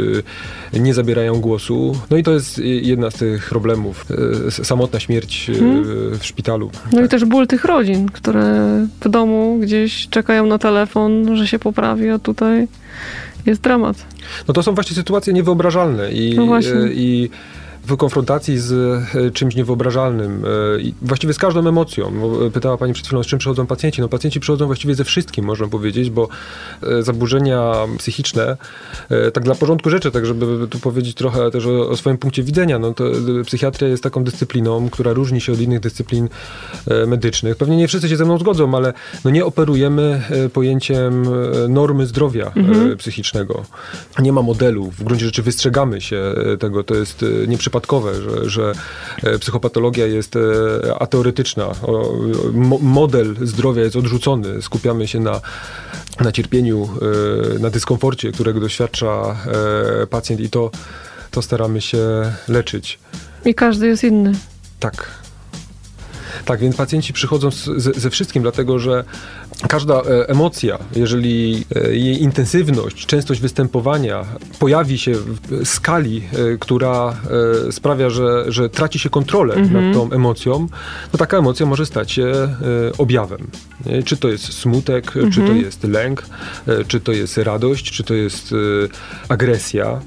nie 0.74 0.94
zabierają 0.94 1.42
głosu. 1.42 1.96
No 2.10 2.18
i 2.18 2.24
to 2.24 2.32
jest 2.32 2.60
jedna 2.64 3.12
z 3.12 3.14
tych 3.14 3.50
problemów. 3.50 4.06
Samotna 4.50 5.00
śmierć 5.00 5.50
e, 5.50 5.54
w 6.18 6.26
szpitalu. 6.26 6.72
No 6.92 7.04
i 7.04 7.10
też 7.10 7.26
ból 7.26 7.48
tych 7.48 7.66
rodzin, 7.66 8.10
które 8.10 8.88
w 9.02 9.10
domu 9.10 9.60
gdzieś 9.62 10.08
czekają 10.10 10.46
na 10.46 10.58
telefon, 10.58 11.38
że 11.38 11.48
się 11.48 11.60
poprawi, 11.60 12.10
a 12.10 12.20
tutaj 12.20 12.68
jest 13.46 13.62
dramat. 13.62 14.06
No 14.48 14.54
to 14.54 14.64
są 14.64 14.74
właśnie 14.76 14.96
sytuacje 14.96 15.34
niewyobrażalne 15.34 16.12
i, 16.12 16.36
No 16.36 16.46
właśnie. 16.46 16.74
e, 16.74 16.94
i 16.94 17.30
w 17.86 17.98
konfrontacji 17.98 18.58
z 18.60 18.72
e, 19.16 19.32
czymś 19.32 19.56
niewyobrażalnym, 19.56 20.46
e, 20.46 20.48
właściwie 21.02 21.34
z 21.34 21.38
każdą 21.38 21.68
emocją. 21.68 22.12
E, 22.48 22.52
Pytała 22.52 22.78
Pani 22.78 22.94
przed 22.94 23.08
chwilą, 23.08 23.24
z 23.24 23.28
czym 23.28 23.40
przychodzą 23.40 23.68
pacjenci. 23.68 24.02
No 24.02 24.10
pacjenci 24.10 24.40
przychodzą 24.40 24.66
właściwie 24.66 24.96
ze 24.96 25.04
wszystkim, 25.04 25.46
można 25.46 25.68
powiedzieć, 25.68 26.10
bo 26.10 26.28
zaburzenia 27.00 27.74
psychiczne, 27.98 28.58
tak 29.34 29.44
dla 29.44 29.56
porządku 29.56 29.90
rzeczy, 29.90 30.12
tak 30.12 30.25
żeby 30.25 30.68
tu 30.68 30.80
powiedzieć 30.80 31.16
trochę 31.16 31.52
też 31.52 31.66
o, 31.66 31.90
o 31.90 31.98
swoim 31.98 32.18
punkcie 32.18 32.44
widzenia, 32.44 32.80
no 32.80 32.94
to 32.94 33.04
psychiatria 33.46 33.88
jest 33.88 34.04
taką 34.04 34.24
dyscypliną, 34.24 34.90
która 34.90 35.13
różni 35.13 35.42
się 35.42 35.54
od 35.54 35.60
innych 35.60 35.80
dyscyplin 35.80 36.30
medycznych. 37.08 37.56
Pewnie 37.56 37.78
nie 37.78 37.88
wszyscy 37.88 38.10
się 38.10 38.18
ze 38.18 38.25
mną 38.25 38.38
zgodzą, 38.38 38.75
ale 38.75 38.94
no 39.25 39.32
nie 39.32 39.46
operujemy 39.46 40.22
pojęciem 40.54 41.25
normy 41.70 42.06
zdrowia 42.06 42.52
e, 42.92 42.96
psychicznego. 42.96 43.63
Nie 44.20 44.34
ma 44.34 44.42
modelu. 44.42 44.92
W 44.92 45.04
gruncie 45.04 45.25
rzeczy 45.25 45.44
wystrzegamy 45.44 46.02
się 46.02 46.34
tego. 46.60 46.84
To 46.84 46.96
jest 46.96 47.24
e, 47.24 47.48
nieprzypadkowe, 47.74 48.13
że, 48.22 48.50
że 48.50 48.74
e, 49.24 49.39
psychopatologia 49.39 50.08
jest 50.08 50.36
e, 50.36 50.39
ateoretyczna. 51.00 51.72
Mo- 52.53 52.80
Model 52.82 53.36
zdrowia 53.42 53.84
jest 53.84 53.96
odrzucony. 53.96 54.62
Skupiamy 54.62 55.08
się 55.08 55.20
na, 55.20 55.42
na 56.20 56.32
cierpieniu, 56.32 56.89
e, 57.56 57.60
na 57.60 57.70
dyskomforcie, 57.70 58.32
którego 58.32 58.60
doświadcza 58.60 59.36
pacjent 60.10 60.42
i 60.42 60.50
to, 60.50 60.72
to 61.32 61.42
staramy 61.42 61.82
się 61.82 61.98
leczyć. 62.48 63.00
I 63.46 63.53
każdy 63.56 63.88
jest 63.88 64.03
inny. 64.03 64.32
Tak. 64.80 65.23
Tak, 66.46 66.60
więc 66.60 66.76
pacjenci 66.76 67.14
przychodzą 67.14 67.52
z, 67.52 67.64
ze, 67.64 67.94
ze 67.94 68.10
wszystkim, 68.10 68.44
dlatego 68.44 68.80
że 68.80 69.04
każda 69.68 70.02
e, 70.02 70.30
emocja, 70.30 70.80
jeżeli 70.96 71.66
e, 71.76 71.96
jej 71.96 72.22
intensywność, 72.22 73.06
częstość 73.06 73.42
występowania 73.42 74.26
pojawi 74.60 74.98
się 74.98 75.14
w 75.14 75.68
skali, 75.68 76.18
e, 76.18 76.58
która 76.58 77.16
sprawia, 77.72 78.10
że, 78.10 78.46
że 78.48 78.70
traci 78.70 79.00
się 79.00 79.10
kontrolę 79.10 79.56
nad 79.56 79.94
tą 79.94 80.12
emocją, 80.12 80.68
to 81.12 81.18
taka 81.18 81.38
emocja 81.38 81.66
może 81.66 81.86
stać 81.86 82.12
się 82.12 82.50
objawem. 82.98 83.48
Czy 84.06 84.18
to 84.18 84.30
jest 84.30 84.54
smutek, 84.54 85.14
czy 85.34 85.42
to 85.42 85.54
jest 85.54 85.84
lęk, 85.84 86.26
czy 86.88 87.00
to 87.00 87.12
jest 87.12 87.38
radość, 87.38 87.92
czy 87.92 88.04
to 88.04 88.14
jest 88.14 88.56
agresja. 89.30 90.02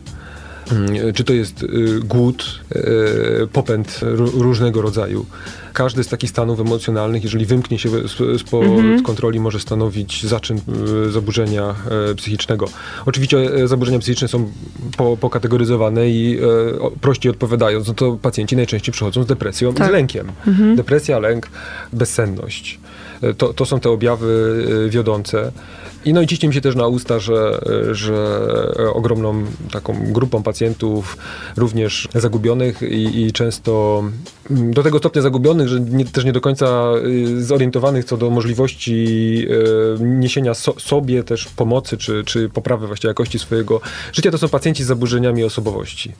Mm, 0.72 1.12
Czy 1.14 1.24
to 1.24 1.32
jest 1.32 1.62
y, 1.62 2.00
głód, 2.04 2.60
y, 2.76 3.46
popęd 3.52 4.00
ró- 4.02 4.40
różnego 4.40 4.82
rodzaju. 4.82 5.26
Każdy 5.72 6.04
z 6.04 6.08
takich 6.08 6.30
stanów 6.30 6.60
emocjonalnych, 6.60 7.22
jeżeli 7.24 7.46
wymknie 7.46 7.78
się 7.78 7.88
z- 7.88 8.40
spod 8.40 8.64
kontroli, 9.04 9.40
może 9.40 9.60
stanowić 9.60 10.26
zaczyn 10.26 10.60
y, 11.06 11.10
zaburzenia 11.10 11.74
psychicznego. 12.16 12.66
Oczywiście 13.06 13.68
zaburzenia 13.68 13.98
psychiczne 13.98 14.28
są 14.28 14.52
po, 14.96 15.16
pokategoryzowane 15.16 16.08
i 16.10 16.38
prościej 17.00 17.30
odpowiadając, 17.30 17.88
no 17.88 17.94
to 17.94 18.12
pacjenci 18.22 18.56
najczęściej 18.56 18.92
przychodzą 18.92 19.22
z 19.22 19.26
depresją 19.26 19.70
i 19.72 19.74
Tak. 19.74 19.88
z 19.88 19.92
lękiem. 19.92 20.32
Depresja, 20.76 21.18
lęk, 21.18 21.48
bezsenność. 21.92 22.78
To, 23.38 23.54
to 23.54 23.66
są 23.66 23.80
te 23.80 23.90
objawy 23.90 24.64
wiodące. 24.90 25.52
I 26.04 26.12
no 26.12 26.22
i 26.22 26.26
ciśnie 26.26 26.48
mi 26.48 26.54
się 26.54 26.60
też 26.60 26.74
na 26.74 26.86
usta, 26.86 27.18
że, 27.18 27.60
że 27.92 28.38
ogromną 28.94 29.44
taką 29.72 30.12
grupą 30.12 30.42
pacjentów, 30.42 31.16
również 31.56 32.08
zagubionych 32.14 32.82
i, 32.82 33.22
i 33.22 33.32
często 33.32 34.04
mm, 34.50 34.72
do 34.72 34.82
tego 34.82 34.98
stopnia 34.98 35.22
zagubionych, 35.22 35.68
że 35.68 35.80
nie, 35.80 36.04
też 36.04 36.24
nie 36.24 36.32
do 36.32 36.40
końca 36.40 36.92
y, 37.06 37.44
zorientowanych 37.44 38.04
co 38.04 38.16
do 38.16 38.30
możliwości 38.30 38.94
y, 40.00 40.04
niesienia 40.04 40.54
so, 40.54 40.80
sobie 40.80 41.24
też 41.24 41.46
pomocy, 41.46 41.96
czy, 41.96 42.24
czy 42.24 42.48
poprawy 42.48 42.86
właśnie 42.86 43.08
jakości 43.08 43.38
swojego 43.38 43.80
życia, 44.12 44.30
to 44.30 44.38
są 44.38 44.48
pacjenci 44.48 44.84
z 44.84 44.86
zaburzeniami 44.86 45.44
osobowości. 45.44 46.12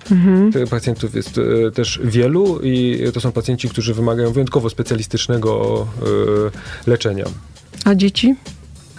Tych 0.53 0.69
pacjentów 0.69 1.15
jest 1.15 1.39
y, 1.39 1.71
też 1.75 2.01
wielu 2.05 2.61
i 2.63 3.01
to 3.15 3.21
są 3.21 3.33
pacjenci, 3.33 3.69
którzy 3.69 3.95
wymagają 3.95 4.33
wyjątkowo 4.33 4.71
specjalistycznego 4.71 5.87
leczenia. 6.87 7.25
A 7.85 7.95
dzieci? 7.95 8.35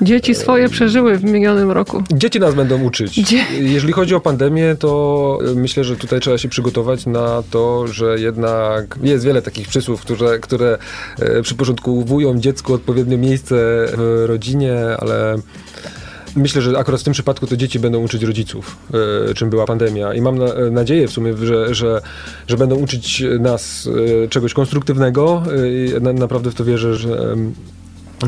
Dzieci 0.02 0.36
swoje 0.36 0.70
przeżyły 0.70 1.18
w 1.18 1.24
minionym 1.24 1.72
roku. 1.72 2.04
Dzieci 2.14 2.40
nas 2.40 2.56
będą 2.56 2.84
uczyć. 2.84 3.14
Dzie- 3.16 3.46
Jeżeli 3.60 3.94
chodzi 3.94 4.16
o 4.16 4.20
pandemię, 4.20 4.76
to 4.80 5.40
y, 5.52 5.56
myślę, 5.56 5.84
że 5.84 5.96
tutaj 5.96 6.20
trzeba 6.20 6.38
się 6.38 6.50
przygotować 6.50 7.06
na 7.06 7.44
to, 7.52 7.88
że 7.88 8.20
jednak 8.20 8.96
jest 9.04 9.26
wiele 9.26 9.42
takich 9.42 9.68
przysłów, 9.68 10.02
które, 10.02 10.40
które 10.40 10.78
e, 11.20 11.42
przyporządkowują 11.42 12.40
dziecku 12.40 12.74
odpowiednie 12.74 13.18
miejsce 13.18 13.56
w 13.98 14.24
rodzinie, 14.28 14.76
ale 15.00 15.36
myślę, 16.36 16.62
że 16.62 16.78
akurat 16.78 17.02
w 17.02 17.04
tym 17.04 17.14
przypadku 17.14 17.48
to 17.48 17.58
dzieci 17.58 17.80
będą 17.80 18.00
uczyć 18.04 18.24
rodziców, 18.24 18.78
e, 19.30 19.34
czym 19.34 19.50
była 19.50 19.66
pandemia. 19.66 20.14
I 20.14 20.22
mam 20.22 20.38
na, 20.38 20.46
nadzieję 20.72 21.08
w 21.08 21.12
sumie, 21.12 21.38
że, 21.38 21.76
że, 21.76 22.02
że 22.48 22.58
będą 22.58 22.76
uczyć 22.76 23.24
nas 23.40 23.90
e, 24.24 24.28
czegoś 24.28 24.54
konstruktywnego. 24.54 25.44
e, 25.64 25.70
i 25.70 26.02
na, 26.02 26.14
naprawdę 26.14 26.52
w 26.52 26.56
to 26.56 26.66
wierzę, 26.66 26.96
że 26.96 27.36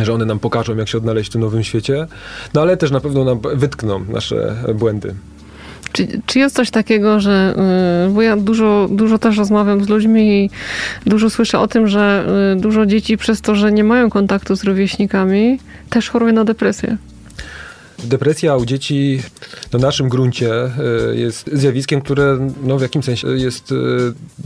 że 0.02 0.14
one 0.14 0.26
nam 0.26 0.40
pokażą, 0.40 0.76
jak 0.76 0.88
się 0.88 0.98
odnaleźć 0.98 1.30
w 1.30 1.34
tym 1.34 1.42
nowym 1.42 1.64
świecie, 1.64 2.08
no 2.54 2.62
ale 2.62 2.78
też 2.78 2.92
na 2.92 3.00
pewno 3.00 3.24
nam 3.24 3.40
wytkną 3.56 4.06
nasze 4.10 4.56
błędy. 4.76 5.16
Czy, 5.92 6.08
czy 6.26 6.40
jest 6.40 6.56
coś 6.56 6.72
takiego, 6.72 7.20
że, 7.20 7.56
y, 8.08 8.14
bo 8.14 8.22
ja 8.22 8.38
dużo, 8.38 8.88
dużo 8.92 9.20
też 9.20 9.38
rozmawiam 9.38 9.84
z 9.84 9.90
ludźmi 9.90 10.44
i 10.44 10.50
dużo 11.06 11.30
słyszę 11.30 11.60
o 11.60 11.68
tym, 11.68 11.88
że 11.88 12.26
y, 12.58 12.62
dużo 12.62 12.86
dzieci 12.86 13.18
przez 13.18 13.42
to, 13.42 13.56
że 13.56 13.72
nie 13.72 13.84
mają 13.84 14.10
kontaktu 14.10 14.56
z 14.56 14.64
rówieśnikami, 14.64 15.60
też 15.90 16.10
choruje 16.10 16.34
na 16.34 16.46
depresję. 16.46 16.98
Depresja 18.04 18.56
u 18.56 18.66
dzieci 18.66 19.22
na 19.74 19.80
naszym 19.80 20.10
gruncie 20.10 20.54
e, 20.54 20.72
jest 21.16 21.50
zjawiskiem, 21.54 22.02
które 22.02 22.50
no, 22.64 22.78
w 22.78 22.82
jakimś 22.82 23.06
sensie 23.06 23.28
jest 23.28 23.74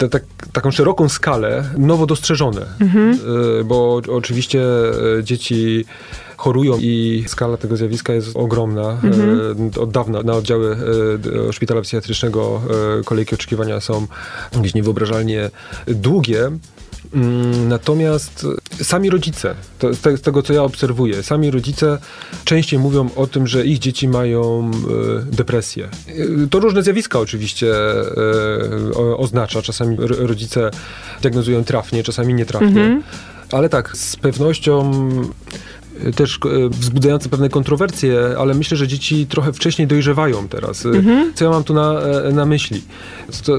e, 0.01 0.09
tak, 0.09 0.23
taką 0.53 0.71
szeroką 0.71 1.09
skalę 1.09 1.69
nowo 1.77 2.05
dostrzeżone. 2.05 2.65
Mhm. 2.79 3.19
Bo 3.65 4.01
oczywiście 4.09 4.63
dzieci 5.23 5.85
chorują 6.37 6.77
i 6.79 7.23
skala 7.27 7.57
tego 7.57 7.77
zjawiska 7.77 8.13
jest 8.13 8.35
ogromna. 8.35 8.89
Mhm. 9.03 9.71
Od 9.79 9.91
dawna 9.91 10.23
na 10.23 10.33
oddziały 10.33 10.77
szpitala 11.51 11.81
psychiatrycznego 11.81 12.61
kolejki 13.05 13.35
oczekiwania 13.35 13.79
są 13.79 14.07
gdzieś 14.51 14.73
niewyobrażalnie 14.73 15.49
długie. 15.87 16.51
Mm, 17.13 17.67
natomiast 17.69 18.47
sami 18.81 19.09
rodzice, 19.09 19.55
to, 19.79 19.93
z 19.93 20.21
tego 20.21 20.43
co 20.43 20.53
ja 20.53 20.63
obserwuję, 20.63 21.23
sami 21.23 21.51
rodzice 21.51 21.97
częściej 22.43 22.79
mówią 22.79 23.09
o 23.15 23.27
tym, 23.27 23.47
że 23.47 23.65
ich 23.65 23.79
dzieci 23.79 24.07
mają 24.07 24.71
e, 24.71 25.25
depresję. 25.25 25.89
E, 26.07 26.47
to 26.49 26.59
różne 26.59 26.83
zjawiska 26.83 27.19
oczywiście 27.19 27.75
e, 27.75 29.17
oznacza. 29.17 29.61
Czasami 29.61 29.97
rodzice 29.99 30.71
diagnozują 31.21 31.63
trafnie, 31.63 32.03
czasami 32.03 32.33
nietrafnie. 32.33 32.67
Mhm. 32.67 33.03
Ale 33.51 33.69
tak, 33.69 33.97
z 33.97 34.15
pewnością 34.15 34.91
też 36.15 36.39
e, 36.45 36.69
wzbudzające 36.69 37.29
pewne 37.29 37.49
kontrowersje, 37.49 38.35
ale 38.39 38.53
myślę, 38.53 38.77
że 38.77 38.87
dzieci 38.87 39.27
trochę 39.29 39.53
wcześniej 39.53 39.87
dojrzewają 39.87 40.47
teraz. 40.47 40.85
E, 40.85 40.89
mhm. 40.89 41.33
Co 41.35 41.45
ja 41.45 41.51
mam 41.51 41.63
tu 41.63 41.73
na, 41.73 42.01
e, 42.01 42.31
na 42.31 42.45
myśli? 42.45 42.81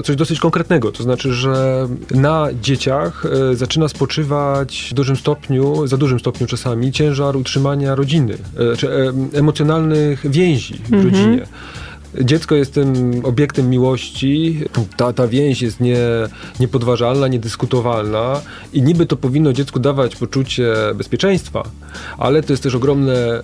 coś 0.03 0.15
dosyć 0.15 0.39
konkretnego, 0.39 0.91
to 0.91 1.03
znaczy, 1.03 1.33
że 1.33 1.87
na 2.11 2.47
dzieciach 2.61 3.23
zaczyna 3.53 3.87
spoczywać 3.87 4.87
w 4.91 4.93
dużym 4.93 5.15
stopniu, 5.15 5.87
za 5.87 5.97
dużym 5.97 6.19
stopniu 6.19 6.47
czasami, 6.47 6.91
ciężar 6.91 7.37
utrzymania 7.37 7.95
rodziny, 7.95 8.37
czy 8.77 8.89
emocjonalnych 9.33 10.31
więzi 10.31 10.73
w 10.73 10.93
mhm. 10.93 11.03
rodzinie 11.03 11.47
dziecko 12.21 12.55
jest 12.55 12.73
tym 12.73 13.21
obiektem 13.23 13.69
miłości, 13.69 14.59
ta, 14.97 15.13
ta 15.13 15.27
więź 15.27 15.61
jest 15.61 15.79
nie, 15.79 15.97
niepodważalna, 16.59 17.27
niedyskutowalna 17.27 18.41
i 18.73 18.81
niby 18.81 19.05
to 19.05 19.15
powinno 19.15 19.53
dziecku 19.53 19.79
dawać 19.79 20.15
poczucie 20.15 20.73
bezpieczeństwa, 20.95 21.63
ale 22.17 22.43
to 22.43 22.53
jest 22.53 22.63
też 22.63 22.75
ogromne 22.75 23.13
e, 23.13 23.43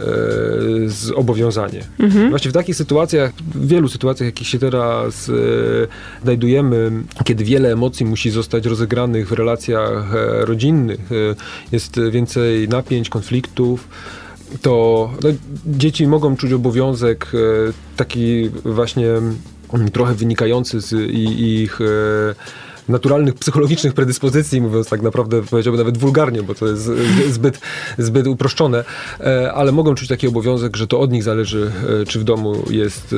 zobowiązanie. 0.86 1.84
Mhm. 2.00 2.30
Właśnie 2.30 2.52
w 2.52 2.54
takich 2.54 2.76
sytuacjach, 2.76 3.34
w 3.56 3.68
wielu 3.68 3.90
sytuacjach, 3.90 4.26
jakich 4.26 4.48
się 4.48 4.60
teraz 4.60 5.30
e, 5.30 5.34
znajdujemy, 6.24 6.92
kiedy 7.24 7.44
wiele 7.44 7.72
emocji 7.72 8.06
musi 8.06 8.30
zostać 8.30 8.66
rozegranych 8.66 9.28
w 9.28 9.32
relacjach 9.32 10.16
e, 10.16 10.46
rodzinnych, 10.46 11.10
jest 11.72 12.00
więcej 12.12 12.68
napięć, 12.68 13.10
konfliktów, 13.10 13.88
to 14.62 15.10
no, 15.24 15.30
dzieci 15.66 16.08
mogą 16.08 16.38
czuć 16.38 16.54
obowiązek 16.54 17.32
e, 17.34 17.38
taki 17.98 18.50
właśnie 18.66 19.08
mm, 19.10 19.90
trochę 19.94 20.14
wynikający 20.14 20.82
z 20.82 20.94
ich 21.40 21.82
e, 21.82 21.86
naturalnych 22.90 23.36
psychologicznych 23.36 23.94
predyspozycji, 23.94 24.62
mówiąc 24.62 24.90
tak 24.90 25.02
naprawdę, 25.02 25.42
powiedziałbym 25.42 25.80
nawet 25.80 25.98
wulgarnie, 25.98 26.44
bo 26.44 26.56
to 26.56 26.68
jest 26.68 26.92
zbyt, 27.36 27.60
zbyt 27.98 28.28
uproszczone, 28.28 28.84
e, 29.20 29.54
ale 29.54 29.72
mogą 29.72 29.96
czuć 29.96 30.08
taki 30.08 30.28
obowiązek, 30.28 30.78
że 30.78 30.88
to 30.88 31.00
od 31.00 31.12
nich 31.12 31.24
zależy, 31.24 31.72
czy 32.08 32.20
w 32.20 32.24
domu 32.24 32.64
jest 32.70 33.16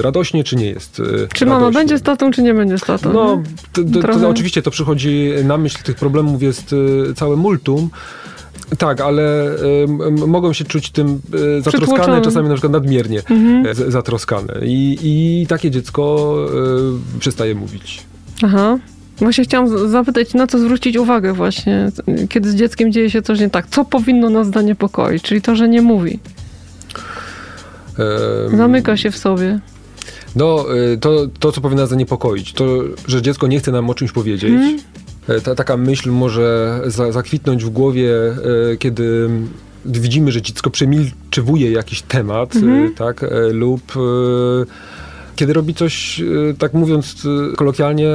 radośnie, 0.00 0.44
czy 0.44 0.56
nie 0.56 0.66
jest 0.66 0.92
Czy 0.96 1.02
radośnie. 1.02 1.46
mama 1.46 1.70
będzie 1.70 1.98
z 1.98 2.02
tatą, 2.02 2.30
czy 2.30 2.42
nie 2.42 2.54
będzie 2.54 2.78
z 2.78 2.82
tatą? 2.82 3.12
No, 3.12 3.42
to, 3.72 3.82
to, 4.02 4.18
to, 4.18 4.28
oczywiście 4.28 4.62
to 4.62 4.70
przychodzi 4.70 5.30
na 5.44 5.58
myśl, 5.58 5.78
tych 5.82 5.96
problemów 5.96 6.42
jest 6.42 6.74
całe 7.16 7.36
multum, 7.36 7.90
tak, 8.78 9.00
ale 9.00 9.56
mogą 10.26 10.52
się 10.52 10.64
czuć 10.64 10.90
tym 10.90 11.20
y, 11.58 11.62
zatroskane, 11.62 12.20
czasami 12.20 12.48
na 12.48 12.54
przykład 12.54 12.72
nadmiernie 12.72 13.22
mhm. 13.30 13.74
z, 13.74 13.92
zatroskane. 13.92 14.54
I, 14.62 14.98
I 15.02 15.46
takie 15.46 15.70
dziecko 15.70 16.34
y, 17.16 17.20
przestaje 17.20 17.54
mówić. 17.54 18.02
Aha. 18.42 18.78
Właśnie 19.16 19.44
chciałam 19.44 19.88
zapytać, 19.88 20.34
na 20.34 20.46
co 20.46 20.58
zwrócić 20.58 20.96
uwagę 20.96 21.32
właśnie, 21.32 21.88
kiedy 22.28 22.50
z 22.50 22.54
dzieckiem 22.54 22.92
dzieje 22.92 23.10
się 23.10 23.22
coś 23.22 23.40
nie 23.40 23.50
tak. 23.50 23.66
Co 23.66 23.84
powinno 23.84 24.30
nas 24.30 24.50
zaniepokoić? 24.50 25.22
Czyli 25.22 25.42
to, 25.42 25.56
że 25.56 25.68
nie 25.68 25.82
mówi. 25.82 26.18
Um, 28.48 28.56
Zamyka 28.56 28.96
się 28.96 29.10
w 29.10 29.16
sobie. 29.16 29.60
No, 30.36 30.66
to, 31.00 31.26
to, 31.38 31.52
co 31.52 31.60
powinno 31.60 31.82
nas 31.82 31.90
zaniepokoić, 31.90 32.52
to, 32.52 32.82
że 33.06 33.22
dziecko 33.22 33.46
nie 33.46 33.58
chce 33.58 33.72
nam 33.72 33.90
o 33.90 33.94
czymś 33.94 34.12
powiedzieć, 34.12 34.50
mhm. 34.50 34.78
E, 35.28 35.40
ta, 35.40 35.54
taka 35.54 35.76
myśl 35.76 36.10
może 36.10 36.80
za, 36.86 37.12
zakwitnąć 37.12 37.64
w 37.64 37.70
głowie, 37.70 38.10
e, 38.72 38.76
kiedy 38.76 39.30
widzimy, 39.84 40.32
że 40.32 40.42
dziecko 40.42 40.70
przemilczywuje 40.70 41.72
jakiś 41.72 42.02
temat, 42.02 42.56
e, 42.56 42.58
mhm. 42.58 42.94
tak, 42.94 43.24
lub 43.52 43.82
kiedy 45.36 45.52
robi 45.52 45.74
coś, 45.74 46.22
tak 46.58 46.74
mówiąc 46.74 47.26
kolokwialnie, 47.56 48.08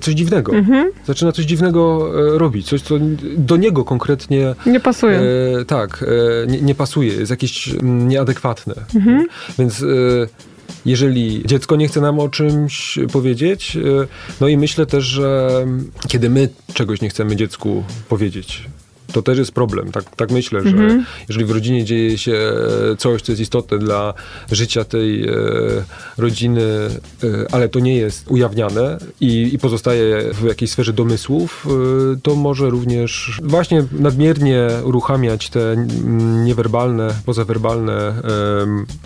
coś 0.00 0.14
dziwnego. 0.14 0.52
Mhm. 0.52 0.90
Zaczyna 1.06 1.32
coś 1.32 1.44
dziwnego 1.44 2.10
robić, 2.38 2.66
coś, 2.66 2.82
co 2.82 2.94
do 3.36 3.56
niego 3.56 3.84
konkretnie... 3.84 4.54
Nie 4.66 4.80
pasuje. 4.80 5.20
E, 5.60 5.64
tak, 5.64 6.04
e, 6.42 6.46
nie, 6.46 6.60
nie, 6.60 6.74
pasuje, 6.74 7.12
jest 7.12 7.30
jakieś 7.30 7.74
nieadekwatne. 7.82 8.74
Mhm. 8.94 9.26
Więc... 9.58 9.82
E, 9.82 10.53
jeżeli 10.86 11.42
dziecko 11.46 11.76
nie 11.76 11.88
chce 11.88 12.00
nam 12.00 12.20
o 12.20 12.28
czymś 12.28 12.98
powiedzieć. 13.12 13.76
E, 13.76 13.80
no 14.40 14.48
i 14.48 14.56
myślę 14.56 14.86
też, 14.86 15.04
że 15.04 15.50
kiedy 16.08 16.30
my 16.30 16.48
czegoś 16.74 17.00
nie 17.00 17.08
chcemy 17.08 17.36
dziecku 17.36 17.84
powiedzieć, 18.08 18.64
to 19.14 19.22
też 19.22 19.38
jest 19.38 19.52
problem. 19.52 19.92
Tak, 19.92 20.16
tak 20.16 20.30
myślę, 20.30 20.62
że 20.62 20.68
mhm. 20.68 21.04
jeżeli 21.28 21.46
w 21.46 21.50
rodzinie 21.50 21.84
dzieje 21.84 22.18
się 22.18 22.52
coś, 22.98 23.22
co 23.22 23.32
jest 23.32 23.42
istotne 23.42 23.78
dla 23.78 24.14
życia 24.52 24.84
tej 24.84 25.28
e, 25.28 25.34
rodziny, 26.18 26.62
e, 26.62 27.46
ale 27.52 27.68
to 27.68 27.80
nie 27.80 27.96
jest 27.96 28.30
ujawniane 28.30 28.98
i, 29.20 29.50
i 29.54 29.58
pozostaje 29.58 30.34
w 30.34 30.44
jakiejś 30.44 30.70
sferze 30.70 30.92
domysłów, 30.92 31.66
e, 31.66 32.20
to 32.22 32.34
może 32.34 32.70
również 32.70 33.40
właśnie 33.42 33.84
nadmiernie 33.92 34.68
uruchamiać 34.84 35.50
te 35.50 35.86
niewerbalne, 36.44 37.14
pozawerbalne 37.26 38.14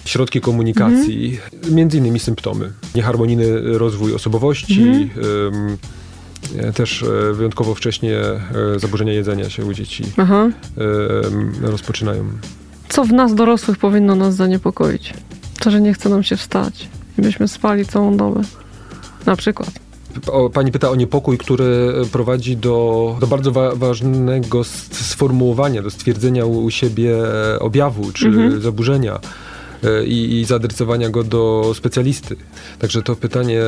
środki 0.05 0.41
komunikacji, 0.41 1.39
mhm. 1.55 1.75
między 1.75 1.99
innymi 1.99 2.19
symptomy. 2.19 2.73
Nieharmonijny 2.95 3.79
rozwój 3.79 4.15
osobowości, 4.15 4.83
mhm 4.83 5.09
E, 5.17 6.08
też 6.75 7.03
e, 7.03 7.33
wyjątkowo 7.33 7.75
wcześnie 7.75 8.17
e, 8.17 8.41
zaburzenia 8.77 9.13
jedzenia 9.13 9.51
się 9.51 9.65
u 9.65 9.73
dzieci 9.73 10.05
Aha. 10.17 10.49
rozpoczynają. 11.63 12.25
Co 12.89 13.05
w 13.05 13.13
nas 13.13 13.35
dorosłych 13.35 13.79
powinno 13.79 14.17
nas 14.17 14.35
zaniepokoić? 14.35 15.15
To, 15.61 15.71
że 15.71 15.81
nie 15.81 15.95
chce 15.95 16.09
nam 16.09 16.23
się 16.23 16.37
wstać 16.37 16.89
i 17.19 17.23
byśmy 17.23 17.49
spali 17.49 17.87
całą 17.87 18.17
dobę. 18.17 18.41
Na 19.27 19.37
przykład. 19.37 19.71
Pani 20.53 20.73
pyta 20.73 20.91
o 20.91 20.97
niepokój, 20.97 21.39
który 21.39 21.93
prowadzi 22.13 22.57
do, 22.57 23.17
do 23.21 23.27
bardzo 23.27 23.53
wa 23.53 23.75
ważnego 23.75 24.65
sformułowania, 24.65 25.83
do 25.83 25.91
stwierdzenia 25.91 26.47
u 26.47 26.71
siebie 26.71 27.17
objawu 27.61 28.13
czy 28.13 28.27
mhm. 28.27 28.61
zaburzenia. 28.61 29.21
I, 30.07 30.41
i 30.41 30.45
zaadresowania 30.45 31.11
go 31.11 31.25
do 31.25 31.73
specjalisty. 31.75 32.37
Także 32.79 33.03
to 33.03 33.17
pytanie, 33.17 33.63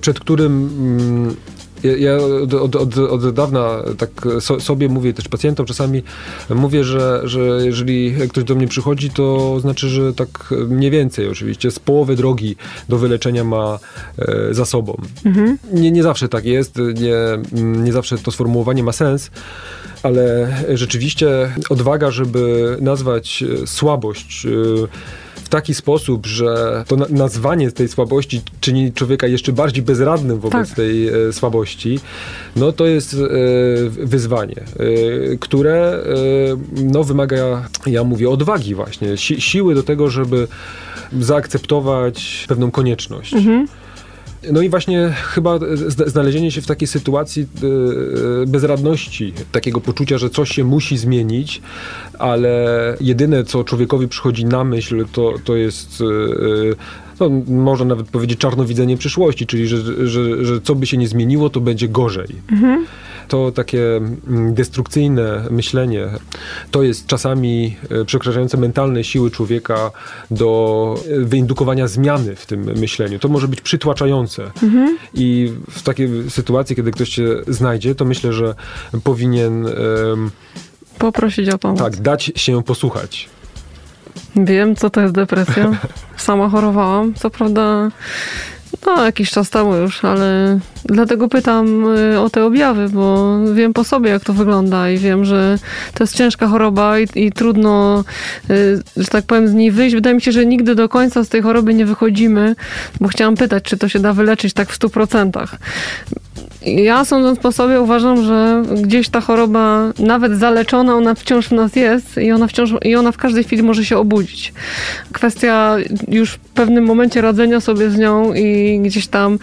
przed 0.00 0.20
którym 0.20 1.36
mm, 1.84 2.00
ja 2.00 2.16
od, 2.16 2.54
od, 2.54 2.76
od, 2.76 2.98
od 2.98 3.34
dawna 3.34 3.82
tak 3.98 4.10
so, 4.40 4.60
sobie 4.60 4.88
mówię, 4.88 5.12
też 5.12 5.28
pacjentom 5.28 5.66
czasami 5.66 6.02
mówię, 6.50 6.84
że, 6.84 7.20
że 7.24 7.40
jeżeli 7.64 8.14
ktoś 8.28 8.44
do 8.44 8.54
mnie 8.54 8.68
przychodzi, 8.68 9.10
to 9.10 9.60
znaczy, 9.60 9.88
że 9.88 10.14
tak 10.14 10.54
mniej 10.68 10.90
więcej 10.90 11.28
oczywiście 11.28 11.70
z 11.70 11.78
połowy 11.78 12.16
drogi 12.16 12.56
do 12.88 12.98
wyleczenia 12.98 13.44
ma 13.44 13.78
e, 14.18 14.54
za 14.54 14.64
sobą. 14.64 14.96
Mhm. 15.24 15.58
Nie, 15.72 15.90
nie 15.90 16.02
zawsze 16.02 16.28
tak 16.28 16.44
jest, 16.44 16.76
nie, 16.76 17.14
nie 17.62 17.92
zawsze 17.92 18.18
to 18.18 18.32
sformułowanie 18.32 18.82
ma 18.82 18.92
sens, 18.92 19.30
ale 20.02 20.56
rzeczywiście 20.74 21.52
odwaga, 21.70 22.10
żeby 22.10 22.76
nazwać 22.80 23.44
słabość 23.66 24.46
e, 24.46 24.50
taki 25.54 25.74
sposób, 25.74 26.26
że 26.26 26.84
to 26.88 26.96
nazwanie 26.96 27.72
tej 27.72 27.88
słabości 27.88 28.42
czyni 28.60 28.92
człowieka 28.92 29.26
jeszcze 29.26 29.52
bardziej 29.52 29.82
bezradnym 29.82 30.40
wobec 30.40 30.68
tak. 30.68 30.76
tej 30.76 31.08
e, 31.08 31.32
słabości, 31.32 32.00
no 32.56 32.72
to 32.72 32.86
jest 32.86 33.14
e, 33.14 33.18
wyzwanie, 33.90 34.56
e, 34.56 35.36
które 35.36 35.74
e, 35.74 36.02
no, 36.82 37.04
wymaga, 37.04 37.68
ja 37.86 38.04
mówię, 38.04 38.30
odwagi 38.30 38.74
właśnie, 38.74 39.16
si 39.16 39.40
siły 39.40 39.74
do 39.74 39.82
tego, 39.82 40.10
żeby 40.10 40.48
zaakceptować 41.20 42.44
pewną 42.48 42.70
konieczność. 42.70 43.34
Mhm. 43.34 43.66
No 44.52 44.62
i 44.62 44.68
właśnie 44.68 45.12
chyba 45.14 45.58
znalezienie 46.06 46.50
się 46.50 46.62
w 46.62 46.66
takiej 46.66 46.88
sytuacji 46.88 47.42
e, 47.42 48.42
e, 48.42 48.46
bezradności, 48.46 49.32
takiego 49.52 49.80
poczucia, 49.80 50.18
że 50.18 50.30
coś 50.30 50.48
się 50.48 50.64
musi 50.64 50.96
zmienić, 50.96 51.62
ale 52.18 52.96
jedyne, 53.00 53.44
co 53.44 53.64
człowiekowi 53.64 54.08
przychodzi 54.08 54.44
na 54.44 54.64
myśl, 54.64 55.04
to, 55.12 55.34
to 55.44 55.56
jest 55.56 56.00
e, 56.00 57.04
no, 57.20 57.30
można 57.46 57.86
nawet 57.86 58.08
powiedzieć 58.08 58.38
czarnowidzenie 58.38 58.96
przyszłości, 58.96 59.46
czyli 59.46 59.66
że, 59.66 60.08
że, 60.08 60.44
że 60.44 60.60
co 60.60 60.74
by 60.74 60.86
się 60.86 60.96
nie 60.96 61.08
zmieniło, 61.08 61.50
to 61.50 61.60
będzie 61.60 61.88
gorzej. 61.88 62.28
Mhm. 62.52 62.86
To 63.28 63.52
takie 63.52 63.96
mm, 63.96 64.54
destrukcyjne 64.54 65.44
myślenie, 65.50 66.06
to 66.70 66.82
jest 66.82 67.06
czasami 67.06 67.76
e, 67.90 68.04
przekraczające 68.04 68.56
mentalne 68.56 69.04
siły 69.04 69.30
człowieka 69.30 69.90
do 70.30 70.94
e, 71.10 71.20
wyindukowania 71.20 71.88
zmiany 71.88 72.36
w 72.36 72.46
tym 72.46 72.64
myśleniu. 72.64 73.18
To 73.18 73.28
może 73.28 73.48
być 73.48 73.60
przytłaczające. 73.60 74.50
Mhm. 74.62 74.98
I 75.14 75.52
w 75.70 75.82
takiej 75.82 76.08
sytuacji, 76.30 76.76
kiedy 76.76 76.90
ktoś 76.90 77.08
cię 77.08 77.28
znajdzie, 77.48 77.94
to 77.94 78.04
myślę, 78.04 78.32
że 78.32 78.54
powinien... 79.04 79.66
Poprosić 80.98 81.48
o 81.48 81.58
pomoc. 81.58 81.78
Tak, 81.78 81.96
dać 81.96 82.32
się 82.36 82.62
posłuchać. 82.62 83.28
Wiem, 84.36 84.76
co 84.76 84.90
to 84.90 85.00
jest 85.00 85.14
depresja. 85.14 85.70
Sama 86.16 86.48
chorowałam. 86.48 87.14
Co 87.14 87.30
prawda 87.30 87.90
no, 88.86 89.04
jakiś 89.04 89.30
czas 89.30 89.50
temu 89.50 89.74
już, 89.74 90.04
ale 90.04 90.58
dlatego 90.84 91.28
pytam 91.28 91.96
y, 91.96 92.20
o 92.20 92.30
te 92.30 92.44
objawy, 92.44 92.88
bo 92.88 93.38
wiem 93.54 93.72
po 93.72 93.84
sobie, 93.84 94.10
jak 94.10 94.24
to 94.24 94.32
wygląda 94.32 94.90
i 94.90 94.98
wiem, 94.98 95.24
że 95.24 95.58
to 95.94 96.04
jest 96.04 96.16
ciężka 96.16 96.48
choroba 96.48 96.98
i, 96.98 97.06
i 97.14 97.32
trudno, 97.32 98.04
y, 98.50 98.82
że 98.96 99.06
tak 99.06 99.24
powiem, 99.24 99.48
z 99.48 99.54
niej 99.54 99.70
wyjść. 99.70 99.94
Wydaje 99.94 100.14
mi 100.14 100.22
się, 100.22 100.32
że 100.32 100.46
nigdy 100.46 100.74
do 100.74 100.88
końca 100.88 101.24
z 101.24 101.28
tej 101.28 101.42
choroby 101.42 101.74
nie 101.74 101.86
wychodzimy, 101.86 102.56
bo 103.00 103.08
chciałam 103.08 103.36
pytać, 103.36 103.64
czy 103.64 103.76
to 103.76 103.88
się 103.88 103.98
da 103.98 104.12
wyleczyć 104.12 104.54
tak 104.54 104.70
w 104.70 104.74
stu 104.74 104.90
procentach. 104.90 105.56
Ja 106.66 107.04
sądząc 107.04 107.38
po 107.38 107.52
sobie 107.52 107.80
uważam, 107.80 108.24
że 108.24 108.62
gdzieś 108.82 109.08
ta 109.08 109.20
choroba, 109.20 109.92
nawet 109.98 110.32
zaleczona, 110.32 110.94
ona 110.94 111.14
wciąż 111.14 111.48
w 111.48 111.52
nas 111.52 111.76
jest 111.76 112.18
i 112.18 112.32
ona 112.32 112.46
wciąż, 112.46 112.70
i 112.84 112.94
ona 112.94 113.12
w 113.12 113.16
każdej 113.16 113.44
chwili 113.44 113.62
może 113.62 113.84
się 113.84 113.98
obudzić. 113.98 114.52
Kwestia 115.12 115.76
już 116.08 116.30
w 116.30 116.38
pewnym 116.38 116.84
momencie 116.84 117.20
radzenia 117.20 117.60
sobie 117.60 117.90
z 117.90 117.96
nią 117.96 118.34
i 118.34 118.80
gdzieś 118.84 119.06
tam 119.06 119.38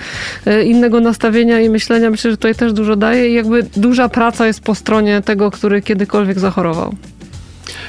e, 0.46 0.64
innego 0.64 1.00
nastawienia 1.00 1.62
i 1.62 1.70
myślenia, 1.70 2.10
myślę, 2.10 2.32
że 2.32 2.38
tutaj 2.38 2.56
też 2.56 2.74
dużo 2.74 2.96
daje 2.96 3.30
i 3.30 3.34
jakby 3.34 3.64
duża 3.64 4.10
praca 4.10 4.48
jest 4.48 4.62
po 4.62 4.76
stronie 4.76 5.22
tego, 5.22 5.52
który 5.52 5.82
kiedykolwiek 5.82 6.40
zachorował. 6.40 6.96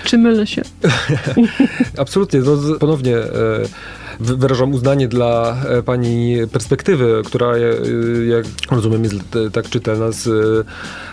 Czy 0.05 0.19
mylę 0.19 0.47
się? 0.47 0.63
Absolutnie. 1.99 2.41
No, 2.41 2.79
ponownie 2.79 3.17
e, 3.17 3.29
wyrażam 4.21 4.73
uznanie 4.73 5.09
dla 5.09 5.57
e, 5.69 5.83
pani 5.83 6.37
perspektywy, 6.53 7.23
która, 7.25 7.59
jak 8.29 8.45
rozumiem, 8.71 9.05
jest 9.05 9.17
tak 9.53 9.69
czytelna 9.69 10.13
z, 10.13 10.25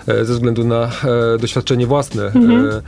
ze 0.08 0.34
względu 0.34 0.64
na 0.64 0.92
doświadczenie 1.40 1.88
własne. 1.88 2.26
Mhm. 2.26 2.82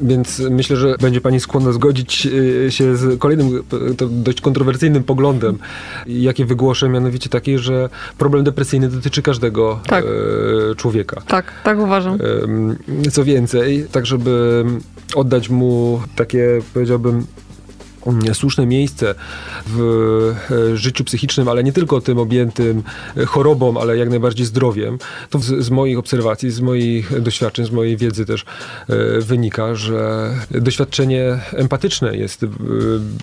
Więc 0.00 0.42
myślę, 0.50 0.76
że 0.76 0.96
będzie 1.00 1.20
pani 1.20 1.40
skłonna 1.40 1.72
zgodzić 1.72 2.28
e, 2.66 2.70
się 2.70 2.96
z 2.96 3.18
kolejnym 3.18 3.62
dość 4.10 4.40
kontrowersyjnym 4.40 5.04
poglądem, 5.04 5.58
jaki 6.06 6.44
wygłoszę, 6.44 6.88
mianowicie 6.88 7.30
taki, 7.30 7.58
że 7.58 7.88
problem 8.18 8.44
depresyjny 8.44 8.88
dotyczy 8.88 9.22
każdego 9.22 9.80
tak. 9.86 10.04
E, 10.04 10.74
człowieka. 10.74 11.22
Tak, 11.26 11.52
tak 11.64 11.78
uważam. 11.78 12.18
Co 13.10 13.24
więcej, 13.24 13.86
tak 13.92 14.06
żeby 14.06 14.64
oddać 15.14 15.48
mu 15.48 16.02
takie, 16.16 16.60
powiedziałbym, 16.74 17.26
słuszne 18.32 18.66
miejsce 18.66 19.14
w 19.66 20.34
e, 20.50 20.76
życiu 20.76 21.04
psychicznym, 21.04 21.48
ale 21.48 21.64
nie 21.64 21.72
tylko 21.72 22.00
tym 22.00 22.18
objętym 22.18 22.82
e, 23.16 23.24
chorobą, 23.24 23.80
ale 23.80 23.96
jak 23.96 24.10
najbardziej 24.10 24.46
zdrowiem, 24.46 24.98
to 25.30 25.38
z, 25.38 25.64
z 25.64 25.70
moich 25.70 25.98
obserwacji, 25.98 26.50
z 26.50 26.60
moich 26.60 27.22
doświadczeń, 27.22 27.66
z 27.66 27.70
mojej 27.70 27.96
wiedzy 27.96 28.26
też 28.26 28.44
e, 28.88 29.20
wynika, 29.20 29.74
że 29.74 30.30
doświadczenie 30.50 31.38
empatyczne 31.52 32.16
jest 32.16 32.44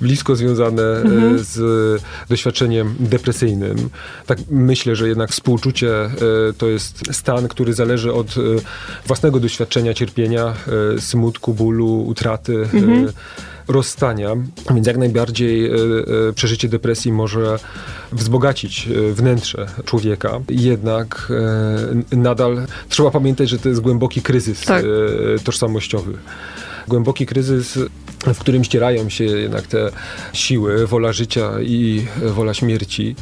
blisko 0.02 0.36
związane 0.36 0.84
mhm. 0.84 1.40
z 1.40 2.02
doświadczeniem 2.30 2.96
depresyjnym. 3.00 3.90
Tak 4.26 4.40
myślę, 4.50 4.96
że 4.96 5.08
jednak 5.08 5.32
współczucie 5.32 6.10
to 6.58 6.68
jest 6.68 7.04
stan, 7.12 7.48
który 7.48 7.74
zależy 7.74 8.14
od 8.14 8.36
własnego 9.08 9.40
doświadczenia 9.40 9.94
cierpienia, 9.94 10.54
smutku, 11.00 11.54
bólu, 11.54 12.06
utraty. 12.08 12.68
Mhm 12.74 13.12
rozstania, 13.68 14.36
więc 14.74 14.88
jak 14.88 14.98
najbardziej 14.98 15.66
e, 15.66 15.74
e, 15.74 16.34
przeżycie 16.36 16.70
depresji 16.70 17.12
może 17.12 17.60
wzbogacić 18.12 18.88
e, 18.88 19.14
wnętrze 19.14 19.68
człowieka. 19.86 20.40
Jednak 20.50 21.32
nadal 22.12 22.66
trzeba 22.90 23.12
pamiętać, 23.12 23.50
że 23.50 23.60
to 23.60 23.70
jest 23.70 23.82
głęboki 23.82 24.22
kryzys 24.22 24.62
tak. 24.62 24.86
tożsamościowy. 25.44 26.14
Głęboki 26.88 27.26
kryzys 27.26 27.80
w 28.34 28.40
którym 28.40 28.64
ścierają 28.64 29.10
się 29.10 29.24
jednak 29.24 29.68
te 29.68 29.90
siły, 30.34 30.88
wola 30.88 31.14
życia 31.14 31.52
i 31.62 32.06
wola 32.26 32.54
śmierci. 32.54 33.16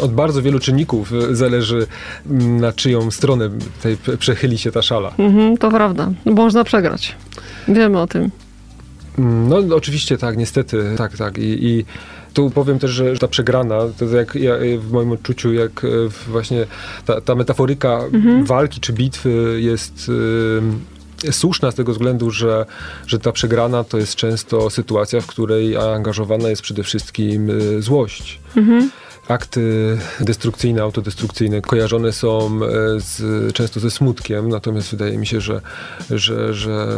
Od 0.00 0.12
bardzo 0.12 0.42
wielu 0.42 0.58
czynników 0.58 1.12
zależy, 1.30 1.86
na 2.60 2.72
czyją 2.72 3.10
stronę 3.10 3.50
tutaj 3.76 4.16
przechyli 4.18 4.58
się 4.58 4.72
ta 4.72 4.82
szala. 4.82 5.12
Mhm, 5.18 5.56
to 5.56 5.70
prawda. 5.70 6.10
Można 6.24 6.64
przegrać. 6.64 7.16
Wiemy 7.68 8.00
o 8.00 8.06
tym. 8.06 8.30
No 9.18 9.76
oczywiście 9.76 10.18
tak, 10.18 10.36
niestety, 10.36 10.94
tak, 10.98 11.16
tak. 11.16 11.38
I, 11.38 11.66
i 11.66 11.84
tu 12.34 12.50
powiem 12.50 12.78
też, 12.78 12.90
że 12.90 13.18
ta 13.18 13.28
przegrana, 13.28 13.78
to 13.98 14.04
jak 14.04 14.34
ja, 14.34 14.54
w 14.78 14.92
moim 14.92 15.12
odczuciu, 15.12 15.52
jak 15.52 15.84
e, 15.84 15.88
właśnie 16.28 16.66
ta, 17.06 17.20
ta 17.20 17.34
metaforyka 17.34 18.00
mhm. 18.12 18.44
walki 18.44 18.80
czy 18.80 18.92
bitwy 18.92 19.58
jest 19.60 20.10
y, 21.24 21.32
słuszna 21.32 21.70
z 21.70 21.74
tego 21.74 21.92
względu, 21.92 22.30
że, 22.30 22.66
że 23.06 23.18
ta 23.18 23.32
przegrana 23.32 23.84
to 23.84 23.98
jest 23.98 24.14
często 24.14 24.70
sytuacja, 24.70 25.20
w 25.20 25.26
której 25.26 25.76
angażowana 25.76 26.48
jest 26.48 26.62
przede 26.62 26.82
wszystkim 26.82 27.50
y, 27.50 27.82
złość. 27.82 28.40
Mhm 28.56 28.90
akty 29.28 29.98
destrukcyjne, 30.20 30.82
autodestrukcyjne 30.82 31.60
kojarzone 31.60 32.12
są 32.12 32.46
e, 32.46 33.00
z, 33.00 33.22
często 33.54 33.80
ze 33.80 33.90
smutkiem, 33.90 34.48
natomiast 34.48 34.90
wydaje 34.90 35.18
mi 35.18 35.26
się, 35.26 35.40
że, 35.40 35.60
że, 36.10 36.54
że 36.54 36.88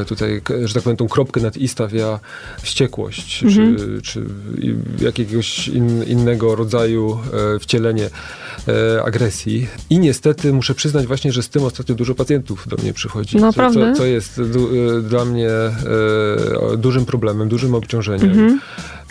e, 0.00 0.04
tutaj, 0.04 0.42
że 0.64 0.74
tak 0.74 0.82
powiem, 0.82 0.96
tą 0.96 1.08
kropkę 1.08 1.40
nad 1.40 1.56
i 1.56 1.68
stawia 1.68 2.20
wściekłość, 2.62 3.42
mhm. 3.42 3.76
czy, 3.76 4.02
czy 4.02 4.24
jakiegoś 5.00 5.68
in, 5.68 6.02
innego 6.02 6.54
rodzaju 6.54 7.18
e, 7.56 7.58
wcielenie 7.58 8.10
agresji. 9.04 9.66
I 9.90 9.98
niestety 9.98 10.52
muszę 10.52 10.74
przyznać 10.74 11.06
właśnie, 11.06 11.32
że 11.32 11.42
z 11.42 11.48
tym 11.48 11.64
ostatnio 11.64 11.94
dużo 11.94 12.14
pacjentów 12.14 12.68
do 12.68 12.76
mnie 12.76 12.92
przychodzi. 12.92 13.36
Naprawdę? 13.36 13.92
Co, 13.92 13.98
co 13.98 14.06
jest 14.06 14.40
dla 15.02 15.24
mnie 15.24 15.50
dużym 16.78 17.06
problemem, 17.06 17.48
dużym 17.48 17.74
obciążeniem. 17.74 18.30
Mhm. 18.30 18.60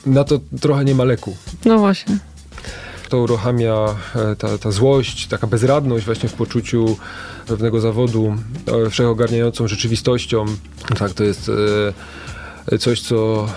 Na 0.06 0.24
to 0.24 0.40
trochę 0.62 0.86
nie 0.86 0.96
ma 0.96 1.04
leku. 1.04 1.38
No 1.66 1.80
właśnie 1.80 2.20
to 3.08 3.18
uruchamia 3.18 3.96
e, 4.16 4.36
ta, 4.36 4.58
ta 4.58 4.72
złość, 4.72 5.28
taka 5.28 5.48
bezradność 5.48 6.06
właśnie 6.06 6.30
w 6.30 6.34
poczuciu 6.34 6.98
pewnego 7.48 7.82
zawodu 7.82 8.36
e, 8.86 8.90
wszechogarniającą 8.90 9.68
rzeczywistością. 9.68 10.46
Tak, 10.98 11.14
to 11.14 11.24
jest 11.24 11.52
e, 12.72 12.78
coś, 12.78 13.02
co 13.02 13.48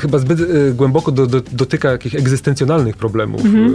chyba 0.00 0.18
zbyt 0.18 0.40
głęboko 0.74 1.12
do, 1.12 1.26
do, 1.26 1.40
dotyka 1.52 1.92
jakichś 1.92 2.14
egzystencjonalnych 2.14 2.96
problemów, 2.96 3.44
mhm. 3.44 3.74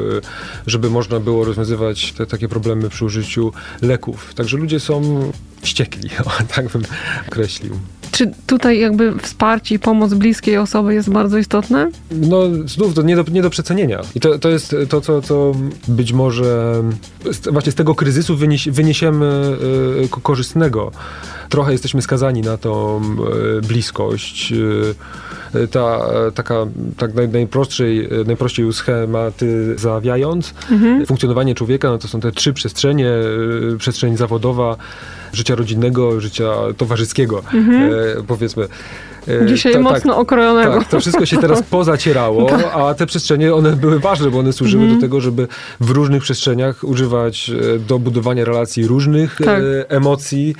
żeby 0.67 0.89
można 0.89 1.19
było 1.19 1.45
rozwiązywać 1.45 2.13
te 2.13 2.25
takie 2.25 2.47
problemy 2.47 2.89
przy 2.89 3.05
użyciu 3.05 3.53
leków. 3.81 4.33
Także 4.33 4.57
ludzie 4.57 4.79
są 4.79 5.31
wściekli, 5.61 6.09
tak 6.55 6.69
bym 6.69 6.83
określił. 7.27 7.79
Czy 8.12 8.32
tutaj 8.47 8.80
jakby 8.80 9.19
wsparcie 9.19 9.76
i 9.76 9.80
pomoc 9.80 10.13
bliskiej 10.13 10.58
osoby 10.58 10.93
jest 10.93 11.10
bardzo 11.10 11.38
istotne? 11.38 11.89
No 12.12 12.41
znów 12.65 12.93
to 12.93 13.02
nie 13.02 13.15
do, 13.15 13.24
nie 13.32 13.41
do 13.41 13.50
przecenienia. 13.50 14.02
I 14.15 14.19
to, 14.19 14.39
to 14.39 14.50
jest 14.50 14.76
to, 14.89 15.02
co, 15.02 15.21
co 15.21 15.52
być 15.88 16.13
może 16.13 16.84
właśnie 17.52 17.71
z 17.71 17.76
tego 17.76 17.95
kryzysu 17.95 18.38
wynieś, 18.38 18.69
wyniesiemy 18.69 19.58
y, 20.06 20.21
korzystnego. 20.21 20.91
Trochę 21.50 21.71
jesteśmy 21.71 22.02
skazani 22.02 22.41
na 22.41 22.58
tą 22.58 23.02
y, 23.58 23.62
bliskość. 23.62 24.52
Y, 24.52 24.95
ta 25.71 26.00
taka 26.36 26.65
tak 26.97 27.12
najprostszej, 27.13 28.10
najprościej 28.26 28.74
schematyzawiając, 28.74 30.54
mhm. 30.71 31.06
funkcjonowanie 31.06 31.56
człowieka, 31.56 31.89
no 31.89 31.97
to 31.97 32.08
są 32.08 32.19
te 32.19 32.32
trzy 32.32 32.54
przestrzenie, 32.54 33.12
przestrzeń 33.78 34.17
zawodowa, 34.17 34.78
życia 35.33 35.55
rodzinnego, 35.55 36.21
życia 36.21 36.51
towarzyskiego, 36.77 37.43
mhm. 37.53 37.91
e, 38.19 38.23
powiedzmy. 38.27 38.67
E, 39.27 39.45
Dzisiaj 39.45 39.73
to, 39.73 39.81
mocno 39.81 40.13
tak, 40.13 40.21
okrojonego. 40.21 40.79
Tak, 40.79 40.87
to 40.87 40.99
wszystko 40.99 41.25
się 41.25 41.37
teraz 41.37 41.63
pozacierało, 41.79 42.45
tak. 42.45 42.71
a 42.73 42.93
te 42.93 43.05
przestrzenie, 43.05 43.55
one 43.55 43.71
były 43.71 43.99
ważne, 43.99 44.31
bo 44.31 44.39
one 44.39 44.53
służyły 44.53 44.83
mhm. 44.83 44.99
do 44.99 45.05
tego, 45.07 45.21
żeby 45.21 45.47
w 45.79 45.89
różnych 45.89 46.23
przestrzeniach 46.23 46.83
używać 46.83 47.49
e, 47.75 47.79
do 47.79 47.99
budowania 47.99 48.45
relacji 48.45 48.87
różnych 48.87 49.37
tak. 49.45 49.61
emocji. 49.87 50.55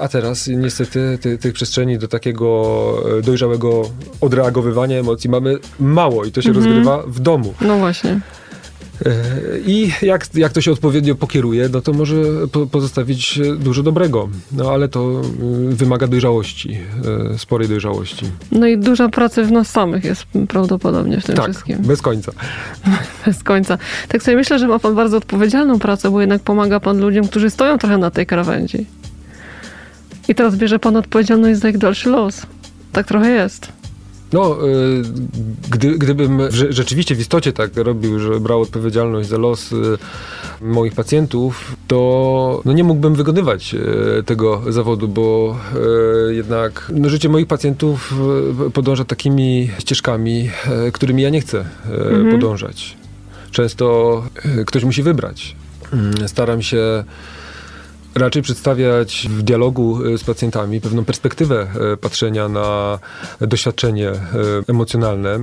A 0.00 0.08
teraz 0.08 0.46
niestety 0.48 1.18
ty, 1.20 1.38
tych 1.38 1.52
przestrzeni 1.52 1.98
do 1.98 2.08
takiego 2.08 2.64
dojrzałego 3.22 3.82
odreagowywania 4.20 4.98
emocji 4.98 5.30
mamy 5.30 5.58
mało 5.80 6.24
i 6.24 6.32
to 6.32 6.42
się 6.42 6.48
mhm. 6.48 6.66
rozgrywa 6.66 7.02
w 7.06 7.20
domu. 7.20 7.54
No 7.60 7.78
właśnie. 7.78 8.20
I 9.66 9.90
jak, 10.02 10.26
jak 10.34 10.52
to 10.52 10.60
się 10.60 10.72
odpowiednio 10.72 11.14
pokieruje, 11.14 11.68
no 11.72 11.80
to 11.80 11.92
może 11.92 12.16
po, 12.52 12.66
pozostawić 12.66 13.40
dużo 13.58 13.82
dobrego. 13.82 14.28
No 14.52 14.70
ale 14.70 14.88
to 14.88 15.22
y, 15.70 15.74
wymaga 15.74 16.06
dojrzałości, 16.06 16.78
y, 17.34 17.38
sporej 17.38 17.68
dojrzałości. 17.68 18.26
No 18.52 18.66
i 18.66 18.78
duża 18.78 19.08
pracy 19.08 19.44
w 19.44 19.52
nas 19.52 19.70
samych 19.70 20.04
jest 20.04 20.24
prawdopodobnie 20.48 21.20
w 21.20 21.24
tym 21.24 21.36
tak, 21.36 21.44
wszystkim. 21.44 21.78
bez 21.78 22.02
końca. 22.02 22.32
Bez 23.26 23.42
końca. 23.42 23.78
Tak 24.08 24.22
sobie 24.22 24.36
myślę, 24.36 24.58
że 24.58 24.68
ma 24.68 24.78
pan 24.78 24.94
bardzo 24.94 25.16
odpowiedzialną 25.16 25.78
pracę, 25.78 26.10
bo 26.10 26.20
jednak 26.20 26.42
pomaga 26.42 26.80
pan 26.80 27.00
ludziom, 27.00 27.28
którzy 27.28 27.50
stoją 27.50 27.78
trochę 27.78 27.98
na 27.98 28.10
tej 28.10 28.26
krawędzi. 28.26 28.86
I 30.28 30.34
teraz 30.34 30.56
bierze 30.56 30.78
pan 30.78 30.96
odpowiedzialność 30.96 31.60
za 31.60 31.68
ich 31.68 31.78
dalszy 31.78 32.10
los. 32.10 32.42
Tak 32.92 33.06
trochę 33.06 33.30
jest. 33.30 33.81
No, 34.32 34.68
y, 34.68 35.02
gdy, 35.70 35.98
gdybym 35.98 36.40
rzeczywiście 36.50 37.14
w 37.14 37.20
istocie 37.20 37.52
tak 37.52 37.76
robił, 37.76 38.18
że 38.18 38.40
brał 38.40 38.60
odpowiedzialność 38.60 39.28
za 39.28 39.38
los 39.38 39.72
y, 39.72 39.76
moich 40.60 40.94
pacjentów, 40.94 41.76
to 41.88 42.62
no 42.64 42.72
nie 42.72 42.84
mógłbym 42.84 43.14
wykonywać 43.14 43.74
y, 43.74 44.22
tego 44.22 44.62
zawodu, 44.68 45.08
bo 45.08 45.56
jednak 46.30 46.92
no 46.94 47.08
życie 47.08 47.28
moich 47.28 47.46
pacjentów 47.46 48.14
podąża 48.74 49.04
takimi 49.04 49.70
ścieżkami, 49.78 50.50
którymi 50.92 51.22
ja 51.22 51.30
nie 51.30 51.40
chcę 51.40 51.64
mhm. 51.90 52.30
podążać. 52.30 52.96
Często 53.50 54.24
ktoś 54.66 54.84
musi 54.84 55.02
wybrać. 55.02 55.56
Mm, 55.92 56.28
staram 56.28 56.62
się 56.62 57.04
raczej 58.14 58.42
przedstawiać 58.42 59.26
w 59.30 59.42
dialogu 59.42 60.06
e, 60.06 60.18
z 60.18 60.24
pacjentami 60.24 60.80
pewną 60.80 61.04
perspektywę 61.04 61.66
e, 61.92 61.96
patrzenia 61.96 62.48
na 62.48 62.98
doświadczenie 63.40 64.08
e, 64.08 64.20
emocjonalne. 64.68 65.38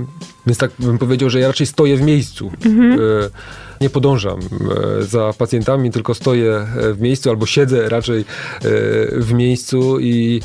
Więc 0.46 0.58
tak 0.58 0.70
bym 0.78 0.98
powiedział, 0.98 1.30
że 1.30 1.40
ja 1.40 1.46
raczej 1.46 1.66
stoję 1.66 1.96
w 1.96 2.02
miejscu. 2.02 2.52
Mhm. 2.64 3.00
Nie 3.80 3.90
podążam 3.90 4.40
za 5.00 5.32
pacjentami, 5.38 5.90
tylko 5.90 6.14
stoję 6.14 6.66
w 6.94 7.00
miejscu 7.00 7.30
albo 7.30 7.46
siedzę 7.46 7.88
raczej 7.88 8.24
w 9.12 9.32
miejscu 9.32 10.00
i 10.00 10.40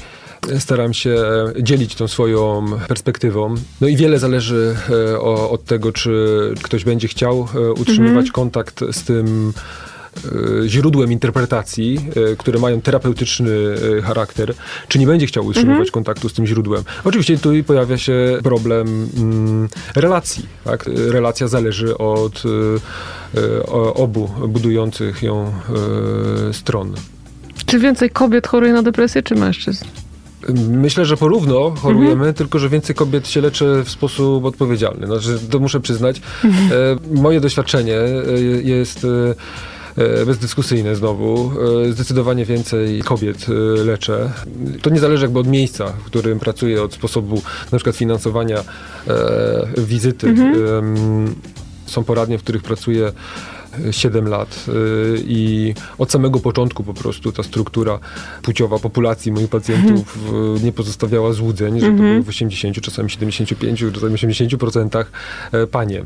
staram 0.60 0.94
się 0.94 1.16
dzielić 1.62 1.96
tą 1.96 2.08
swoją 2.08 2.66
perspektywą. 2.88 3.56
No 3.82 3.88
i 3.88 3.96
wiele 3.96 4.20
zależy 4.20 4.76
od 5.50 5.66
tego, 5.66 5.92
czy 5.92 6.54
ktoś 6.64 6.84
będzie 6.84 7.08
chciał 7.08 7.48
utrzymywać 7.78 8.26
mhm. 8.26 8.32
kontakt 8.32 8.84
z 8.92 9.04
tym 9.04 9.54
źródłem 10.66 11.12
interpretacji, 11.12 12.00
e, 12.32 12.36
które 12.36 12.60
mają 12.60 12.82
terapeutyczny 12.82 13.52
e, 13.98 14.02
charakter, 14.02 14.54
czy 14.88 15.00
nie 15.00 15.08
będzie 15.08 15.26
chciał 15.28 15.46
utrzymywać 15.46 15.88
mhm. 15.88 15.92
kontaktu 15.92 16.30
z 16.30 16.34
tym 16.34 16.46
źródłem. 16.46 16.84
Oczywiście 17.04 17.38
tu 17.38 17.50
pojawia 17.68 17.98
się 17.98 18.40
problem 18.44 19.10
mm, 19.18 19.70
relacji. 19.96 20.46
Tak? 20.64 20.86
Relacja 20.96 21.48
zależy 21.48 21.98
od 21.98 22.44
obu 23.96 24.30
budujących 24.48 25.24
ją 25.24 25.54
stron. 26.52 26.94
Czy 27.66 27.80
więcej 27.80 28.10
kobiet 28.10 28.48
choruje 28.48 28.74
na 28.74 28.84
depresję, 28.84 29.24
czy 29.24 29.36
mężczyzn? 29.36 29.86
Myślę, 30.70 31.06
że 31.06 31.18
porówno 31.18 31.72
chorujemy, 31.72 32.12
mhm. 32.12 32.34
tylko 32.34 32.60
że 32.60 32.70
więcej 32.70 32.96
kobiet 32.96 33.28
się 33.28 33.42
leczy 33.42 33.84
w 33.86 33.90
sposób 33.90 34.46
odpowiedzialny. 34.46 35.08
Znaczy, 35.08 35.40
to 35.50 35.60
muszę 35.60 35.80
przyznać. 35.80 36.22
Mhm. 36.44 37.00
Moje 37.12 37.42
doświadczenie 37.42 37.98
jest 38.64 39.06
E, 39.06 39.36
bezdyskusyjne 40.26 40.96
znowu. 40.96 41.52
E, 41.88 41.92
zdecydowanie 41.92 42.46
więcej 42.46 43.02
kobiet 43.02 43.46
e, 43.50 43.84
leczę. 43.84 44.32
To 44.82 44.90
nie 44.90 45.00
zależy 45.00 45.24
jakby 45.24 45.40
od 45.40 45.48
miejsca, 45.48 45.88
w 45.88 46.04
którym 46.04 46.40
pracuję, 46.40 46.84
od 46.84 46.94
sposobu 46.94 47.42
na 47.72 47.78
przykład 47.78 47.96
finansowania 47.96 48.64
wizyty. 49.78 50.28
Mhm. 50.28 51.36
Są 51.86 52.04
poradnie, 52.04 52.38
w 52.38 52.44
których 52.44 52.64
pracuję 52.64 53.12
7 53.92 54.28
lat 54.28 54.66
i 55.18 55.74
od 55.98 56.12
samego 56.12 56.40
początku 56.40 56.84
po 56.84 56.94
prostu 56.94 57.32
ta 57.32 57.44
struktura 57.44 58.00
płciowa 58.42 58.80
populacji 58.80 59.32
moich 59.32 59.50
pacjentów 59.50 60.18
mhm. 60.26 60.66
nie 60.66 60.72
pozostawiała 60.72 61.34
złudzeń, 61.34 61.80
że 61.80 61.86
to 61.86 61.92
mhm. 61.92 62.12
było 62.12 62.24
w 62.24 62.30
80, 62.30 62.82
czasami 62.82 63.10
75, 63.12 63.84
czasami 63.94 64.16
80% 64.16 65.06
panie. 65.72 66.04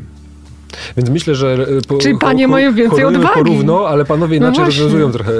Więc 0.98 1.10
myślę, 1.10 1.36
że... 1.36 1.54
E, 1.54 1.82
po, 1.88 1.98
Czyli 1.98 2.18
panie 2.18 2.48
mają 2.48 2.74
więcej 2.74 3.06
odwagi. 3.06 3.34
porówno, 3.34 3.88
ale 3.88 4.06
panowie 4.06 4.40
no 4.40 4.46
inaczej 4.46 4.60
no 4.60 4.66
rozwiązują 4.66 5.12
trochę 5.12 5.34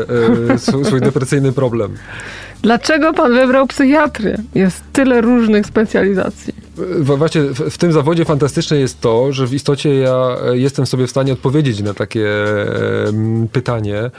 e, 0.54 0.60
swój 0.86 1.02
depresyjny 1.02 1.52
problem. 1.52 1.98
Dlaczego 2.62 3.14
pan 3.14 3.34
wybrał 3.34 3.68
psychiatrię? 3.68 4.38
Jest 4.56 4.84
tyle 4.94 5.22
różnych 5.22 5.66
specjalizacji. 5.66 6.54
Właśnie 7.00 7.42
w, 7.42 7.60
w, 7.70 7.78
tym 7.78 7.92
zawodzie 7.92 8.26
fantastyczne 8.26 8.78
jest 8.78 9.02
to, 9.02 9.34
że 9.34 9.48
w 9.48 9.54
istocie 9.54 9.96
ja 9.96 10.38
e, 10.46 10.58
jestem 10.58 10.86
sobie 10.86 11.08
w 11.08 11.10
stanie 11.10 11.34
odpowiedzieć 11.34 11.82
na 11.82 11.94
takie 11.94 12.30
e, 12.30 12.68
pytanie. 13.52 14.12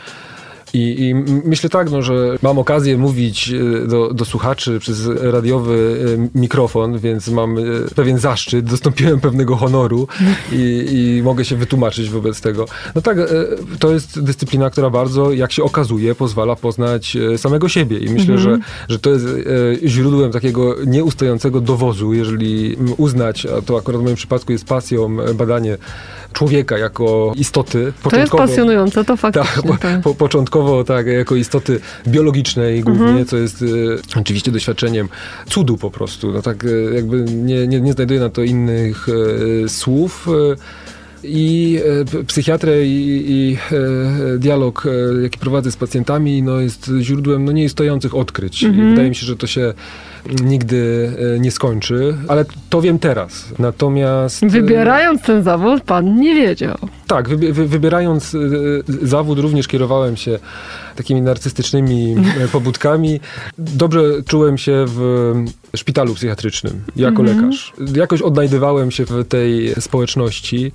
I, 0.74 1.08
I, 1.08 1.14
myślę 1.44 1.70
tak, 1.70 1.90
no, 1.90 2.02
że 2.02 2.38
mam 2.42 2.58
okazję 2.58 2.98
mówić 2.98 3.52
e, 3.84 3.86
do, 3.86 4.14
do, 4.14 4.24
słuchaczy 4.24 4.78
przez 4.78 5.06
radiowy 5.06 6.04
e, 6.34 6.38
mikrofon, 6.38 6.98
więc 6.98 7.28
mam 7.28 7.58
e, 7.58 7.62
pewien 7.94 8.18
zaszczyt, 8.18 8.64
dostąpiłem 8.64 9.20
pewnego 9.20 9.56
honoru 9.56 10.08
i, 10.52 10.86
i, 10.92 11.22
mogę 11.22 11.44
się 11.44 11.56
wytłumaczyć 11.56 12.10
wobec 12.10 12.40
tego. 12.40 12.66
No 12.94 13.02
tak, 13.02 13.18
to 13.78 13.92
jest 13.92 14.20
dyscyplina, 14.20 14.70
która 14.70 14.90
bardzo, 14.90 15.32
jak 15.32 15.52
się 15.52 15.62
okazuje, 15.62 16.14
pozwala 16.14 16.56
poznać 16.56 17.16
samego 17.36 17.68
siebie 17.68 17.98
i 17.98 18.10
myślę, 18.10 18.34
mhm. 18.34 18.38
że, 18.38 18.58
że 18.88 18.98
to 18.98 19.10
jest 19.10 19.26
źródłem 19.84 20.32
takiego 20.32 20.76
nieustającego 20.86 21.60
dowozu, 21.60 22.12
jeżeli 22.12 22.76
uznać, 22.96 23.46
a 23.46 23.62
to 23.62 23.78
akurat 23.78 24.00
w 24.00 24.04
moim 24.04 24.16
przypadku 24.16 24.52
jest 24.52 24.64
pasją, 24.64 25.16
badanie 25.34 25.78
człowieka 26.32 26.78
jako 26.78 27.32
istoty. 27.36 27.92
To 28.10 28.16
jest 28.16 28.32
pasjonujące, 28.32 29.04
to 29.04 29.16
faktycznie. 29.16 29.62
Tak, 29.70 29.80
tak. 29.80 30.00
Po, 30.00 30.14
początkowo 30.14 30.84
tak, 30.84 31.06
jako 31.06 31.36
istoty 31.36 31.80
biologicznej 32.06 32.80
głównie, 32.80 33.06
mhm. 33.06 33.26
co 33.26 33.36
jest 33.36 33.62
y, 33.62 33.98
oczywiście 34.16 34.50
doświadczeniem 34.50 35.08
cudu 35.46 35.76
po 35.76 35.90
prostu. 35.90 36.32
No 36.32 36.42
tak 36.42 36.64
y, 36.64 36.92
jakby 36.94 37.24
nie, 37.24 37.66
nie, 37.66 37.80
nie 37.80 37.92
znajduję 37.92 38.20
na 38.20 38.30
to 38.30 38.42
innych 38.42 39.08
y, 39.08 39.68
słów 39.68 40.28
i 41.24 41.80
psychiatrę 42.26 42.86
i, 42.86 43.24
i 43.32 43.58
e, 44.34 44.38
dialog, 44.38 44.86
e, 44.86 45.22
jaki 45.22 45.38
prowadzę 45.38 45.72
z 45.72 45.76
pacjentami, 45.76 46.42
no 46.42 46.60
jest 46.60 46.90
źródłem 47.00 47.44
no, 47.44 47.52
nieistniejących 47.52 48.14
odkryć. 48.14 48.64
Mhm. 48.64 48.90
Wydaje 48.90 49.08
mi 49.08 49.14
się, 49.14 49.26
że 49.26 49.36
to 49.36 49.46
się 49.46 49.74
nigdy 50.44 51.12
e, 51.36 51.40
nie 51.40 51.50
skończy, 51.50 52.16
ale 52.28 52.44
to 52.70 52.82
wiem 52.82 52.98
teraz. 52.98 53.44
Natomiast... 53.58 54.46
Wybierając 54.46 55.22
ten 55.22 55.42
zawód, 55.42 55.82
pan 55.82 56.16
nie 56.16 56.34
wiedział. 56.34 56.76
Tak, 57.06 57.28
wy, 57.28 57.52
wy, 57.52 57.68
wybierając 57.68 58.36
zawód 59.02 59.38
również 59.38 59.68
kierowałem 59.68 60.16
się 60.16 60.38
takimi 60.96 61.22
narcystycznymi 61.22 62.16
pobudkami. 62.52 63.20
Dobrze 63.58 64.00
czułem 64.26 64.58
się 64.58 64.84
w 64.88 65.32
szpitalu 65.76 66.14
psychiatrycznym 66.14 66.82
jako 66.96 67.22
mhm. 67.22 67.38
lekarz. 67.38 67.72
Jakoś 67.96 68.22
odnajdywałem 68.22 68.90
się 68.90 69.04
w 69.04 69.24
tej 69.28 69.74
społeczności 69.80 70.72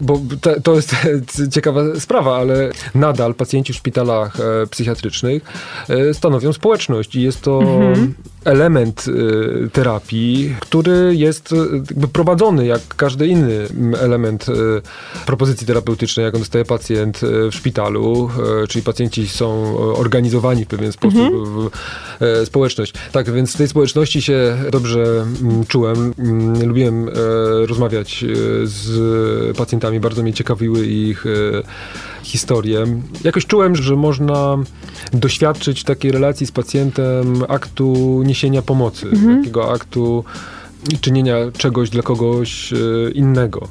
bo 0.00 0.20
to 0.62 0.74
jest 0.74 0.96
ciekawa 1.54 1.80
sprawa, 1.98 2.36
ale 2.36 2.70
nadal 2.94 3.34
pacjenci 3.34 3.72
w 3.72 3.76
szpitalach 3.76 4.40
e, 4.40 4.66
psychiatrycznych 4.66 5.42
e, 5.88 6.14
stanowią 6.14 6.52
społeczność 6.52 7.16
i 7.16 7.22
jest 7.22 7.42
to 7.42 7.60
mhm. 7.60 8.14
Element 8.48 9.04
e, 9.08 9.70
terapii, 9.70 10.54
który 10.60 11.16
jest 11.16 11.54
jakby 11.90 12.08
prowadzony 12.08 12.66
jak 12.66 12.80
każdy 12.96 13.26
inny 13.26 13.68
element 14.00 14.46
propozycji 15.26 15.66
terapeutycznej, 15.66 16.26
jaką 16.26 16.38
dostaje 16.38 16.64
pacjent 16.64 17.20
w 17.22 17.54
szpitalu, 17.54 18.30
czyli 18.68 18.82
pacjenci 18.82 19.28
są 19.28 19.76
organizowani 19.78 20.64
w 20.64 20.68
pewien 20.68 20.92
sposób 20.92 21.20
mhm. 21.20 21.70
w 22.20 22.42
społeczność. 22.44 22.92
Tak, 23.12 23.30
więc 23.30 23.54
w 23.54 23.56
tej 23.56 23.68
społeczności 23.68 24.22
się 24.22 24.56
dobrze 24.72 25.26
czułem. 25.68 26.14
Lubiłem 26.66 27.10
rozmawiać 27.66 28.24
z 28.64 29.56
pacjentami 29.56 30.00
bardzo 30.00 30.22
mnie 30.22 30.32
ciekawiły 30.32 30.86
ich 30.86 31.24
e, 32.22 32.24
historie. 32.24 32.84
Jakoś 33.24 33.46
czułem, 33.46 33.76
że 33.76 33.96
można 33.96 34.56
doświadczyć 35.12 35.84
takiej 35.84 36.12
relacji 36.12 36.46
z 36.46 36.52
pacjentem 36.52 37.44
aktu 37.48 38.22
niesienia 38.26 38.62
pomocy, 38.62 39.06
mhm. 39.06 39.38
takiego 39.38 39.72
aktu 39.72 40.24
czynienia 41.00 41.36
czegoś 41.58 41.90
dla 41.90 42.02
kogoś 42.02 42.72
e, 42.72 42.76
innego. 43.10 43.68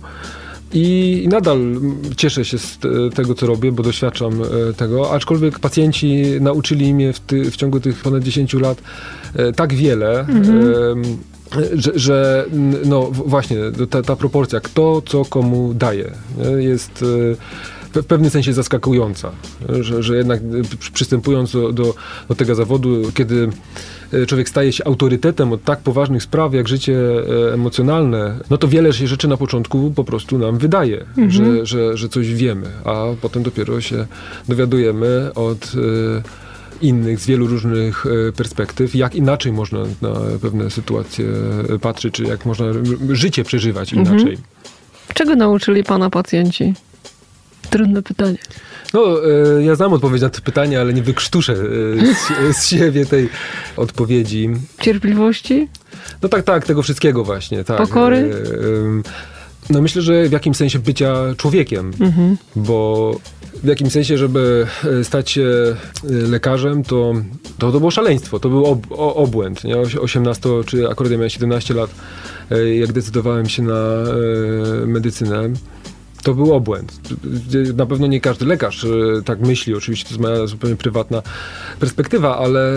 I 0.73 1.27
nadal 1.31 1.59
cieszę 2.17 2.45
się 2.45 2.57
z 2.57 2.79
tego, 3.15 3.35
co 3.35 3.47
robię, 3.47 3.71
bo 3.71 3.83
doświadczam 3.83 4.41
e, 4.41 4.73
tego, 4.73 5.11
aczkolwiek 5.11 5.59
pacjenci 5.59 6.23
nauczyli 6.41 6.93
mnie 6.93 7.13
w, 7.13 7.19
ty, 7.19 7.51
w 7.51 7.55
ciągu 7.55 7.79
tych 7.79 8.01
ponad 8.01 8.23
10 8.23 8.53
lat 8.53 8.81
tak 9.55 9.73
wiele, 9.73 10.19
mhm 10.19 11.03
że, 11.73 11.91
że, 11.95 12.45
no 12.85 13.11
właśnie 13.11 13.57
ta, 13.89 14.01
ta, 14.01 14.15
proporcja, 14.15 14.59
kto 14.59 15.01
co 15.05 15.25
komu 15.25 15.73
daje, 15.73 16.11
jest 16.57 17.05
w 17.93 18.05
pewnym 18.05 18.31
sensie 18.31 18.53
zaskakująca, 18.53 19.31
że, 19.81 20.03
że 20.03 20.17
jednak 20.17 20.41
przystępując 20.93 21.51
do, 21.51 21.71
do, 22.29 22.35
tego 22.37 22.55
zawodu, 22.55 23.11
kiedy 23.13 23.49
człowiek 24.27 24.49
staje 24.49 24.73
się 24.73 24.85
autorytetem 24.85 25.53
od 25.53 25.63
tak 25.63 25.79
poważnych 25.79 26.23
spraw 26.23 26.53
jak 26.53 26.67
życie 26.67 26.97
emocjonalne, 27.53 28.39
no 28.49 28.57
to 28.57 28.67
wiele 28.67 28.93
się 28.93 29.07
rzeczy 29.07 29.27
na 29.27 29.37
początku 29.37 29.91
po 29.95 30.03
prostu 30.03 30.37
nam 30.37 30.57
wydaje, 30.57 30.99
mhm. 31.01 31.31
że, 31.31 31.65
że, 31.65 31.97
że 31.97 32.09
coś 32.09 32.33
wiemy, 32.33 32.67
a 32.85 33.05
potem 33.21 33.43
dopiero 33.43 33.81
się 33.81 34.07
dowiadujemy 34.47 35.31
od 35.35 35.75
innych, 36.81 37.19
z 37.19 37.25
wielu 37.25 37.47
różnych 37.47 38.05
e, 38.05 38.31
perspektyw, 38.31 38.95
jak 38.95 39.15
inaczej 39.15 39.51
można 39.51 39.79
na 40.01 40.13
pewne 40.41 40.69
sytuacje 40.69 41.25
patrzeć, 41.81 42.13
czy 42.13 42.23
jak 42.23 42.45
można 42.45 42.65
życie 43.09 43.43
przeżywać 43.43 43.93
mhm. 43.93 44.07
inaczej. 44.07 44.33
Mhm. 44.33 44.47
Czego 45.13 45.35
nauczyli 45.35 45.83
pana 45.83 46.09
pacjenci? 46.09 46.73
Trudne 47.69 48.01
pytanie. 48.01 48.37
No, 48.93 49.01
e, 49.57 49.63
ja 49.63 49.75
znam 49.75 49.93
odpowiedź 49.93 50.21
na 50.21 50.29
to 50.29 50.41
pytanie, 50.41 50.81
ale 50.81 50.93
nie 50.93 51.03
wykrztuszę 51.03 51.53
e, 51.53 52.53
z, 52.53 52.57
z 52.57 52.67
siebie 52.67 53.05
tej 53.05 53.29
odpowiedzi. 53.77 54.49
Cierpliwości? 54.81 55.67
No 56.21 56.29
tak, 56.29 56.43
tak, 56.43 56.65
tego 56.65 56.83
wszystkiego 56.83 57.23
właśnie. 57.23 57.63
Tak. 57.63 57.77
Pokory? 57.77 58.31
No 59.69 59.81
myślę, 59.81 60.01
że 60.01 60.29
w 60.29 60.31
jakimś 60.31 60.57
sensie 60.57 60.79
bycia 60.79 61.15
człowiekiem, 61.37 61.91
mhm. 61.99 62.37
bo 62.55 63.15
w 63.63 63.67
jakimś 63.67 63.91
sensie, 63.91 64.17
żeby 64.17 64.67
e, 64.99 65.03
stać 65.03 65.31
się 65.31 65.43
e, 65.43 65.75
lekarzem, 66.09 66.83
to 66.83 67.13
to, 67.57 67.71
to 67.71 67.79
było 67.79 67.91
szaleństwo, 67.91 68.39
to 68.39 68.49
był 68.49 68.65
ob, 68.65 68.79
obłęd. 68.97 69.63
Nie? 69.63 69.77
18, 69.77 70.49
czy 70.65 70.89
akurat 70.89 71.11
ja 71.11 71.17
miałem 71.17 71.29
17 71.29 71.73
lat, 71.73 71.89
e, 72.51 72.75
jak 72.75 72.91
decydowałem 72.91 73.49
się 73.49 73.63
na 73.63 74.03
medycynę 74.85 75.49
to 76.27 76.33
był 76.33 76.53
obłęd. 76.53 76.99
Na 77.75 77.85
pewno 77.85 78.07
nie 78.07 78.21
każdy 78.21 78.45
lekarz 78.45 78.83
e, 78.83 78.87
tak 79.25 79.39
myśli, 79.39 79.75
oczywiście 79.75 80.05
to 80.05 80.09
jest 80.09 80.21
moja 80.21 80.47
zupełnie 80.47 80.75
prywatna 80.75 81.21
perspektywa, 81.79 82.37
ale 82.37 82.73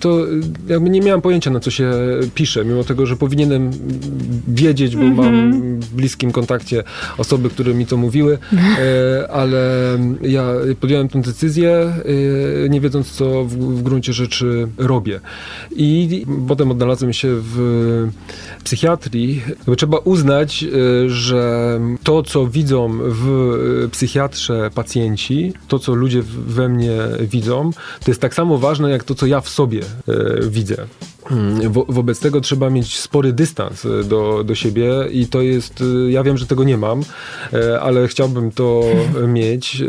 to 0.00 0.18
jakby 0.68 0.90
nie 0.90 1.00
miałem 1.00 1.20
pojęcia, 1.20 1.50
na 1.50 1.60
co 1.60 1.70
się 1.70 1.92
pisze, 2.34 2.64
mimo 2.64 2.84
tego, 2.84 3.06
że 3.06 3.16
powinienem 3.16 3.70
wiedzieć, 4.48 4.96
bo 4.96 5.02
mm 5.02 5.14
-hmm. 5.14 5.16
mam 5.16 5.34
mhm. 5.34 5.80
w 5.80 5.94
bliskim 5.94 6.32
kontakcie 6.32 6.84
osoby, 7.18 7.50
które 7.50 7.74
mi 7.74 7.86
to 7.86 7.96
mówiły, 7.96 8.38
e, 8.78 9.30
ale 9.30 9.80
ja 10.22 10.44
podjąłem 10.80 11.08
tę 11.08 11.20
decyzję, 11.20 11.92
e, 12.64 12.68
nie 12.68 12.80
wiedząc, 12.80 13.10
co 13.10 13.44
w, 13.44 13.56
w 13.56 13.82
gruncie 13.82 14.12
rzeczy 14.12 14.68
robię. 14.78 15.20
I 15.76 16.26
potem 16.48 16.70
odnalazłem 16.70 17.12
się 17.12 17.28
w 17.32 18.08
psychiatrii. 18.64 19.42
Trzeba 19.76 19.98
uznać, 19.98 20.64
że 21.06 21.80
to, 22.02 22.22
co 22.22 22.46
widzą 22.46 22.93
w 23.02 23.54
e, 23.84 23.88
psychiatrze 23.88 24.70
pacjenci, 24.74 25.52
to 25.68 25.78
co 25.78 25.94
ludzie 25.94 26.22
we 26.46 26.68
mnie 26.68 26.98
widzą, 27.20 27.70
to 28.04 28.10
jest 28.10 28.20
tak 28.20 28.34
samo 28.34 28.58
ważne 28.58 28.90
jak 28.90 29.04
to, 29.04 29.14
co 29.14 29.26
ja 29.26 29.40
w 29.40 29.48
sobie 29.48 29.80
e, 29.80 30.14
widzę. 30.48 30.76
Hmm, 31.24 31.72
wo 31.72 31.84
wobec 31.88 32.20
tego 32.20 32.40
trzeba 32.40 32.70
mieć 32.70 32.98
spory 32.98 33.32
dystans 33.32 33.86
e, 33.86 34.04
do, 34.04 34.44
do 34.44 34.54
siebie 34.54 34.90
i 35.10 35.26
to 35.26 35.42
jest, 35.42 35.84
ja 36.08 36.22
wiem, 36.22 36.38
że 36.38 36.46
tego 36.46 36.64
nie 36.64 36.78
mam, 36.78 37.02
ale 37.80 38.08
chciałbym 38.08 38.50
to 38.50 38.84
mieć. 39.28 39.82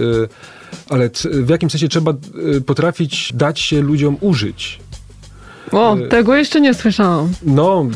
Ale 0.89 1.09
w 1.31 1.49
jakim 1.49 1.69
sensie 1.69 1.87
trzeba 1.87 2.13
potrafić 2.65 3.33
dać 3.33 3.59
się 3.59 3.81
ludziom 3.81 4.17
użyć. 4.21 4.79
O, 5.75 5.97
y, 5.97 6.07
tego 6.07 6.35
jeszcze 6.35 6.61
nie 6.61 6.73
słyszałam. 6.73 7.29
No, 7.43 7.88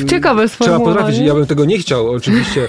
y, 0.00 0.04
ciekawe 0.04 0.48
Trzeba 0.48 0.80
potrafić, 0.80 1.18
ja 1.18 1.34
bym 1.34 1.46
tego 1.46 1.64
nie 1.64 1.78
chciał 1.78 2.10
oczywiście 2.10 2.68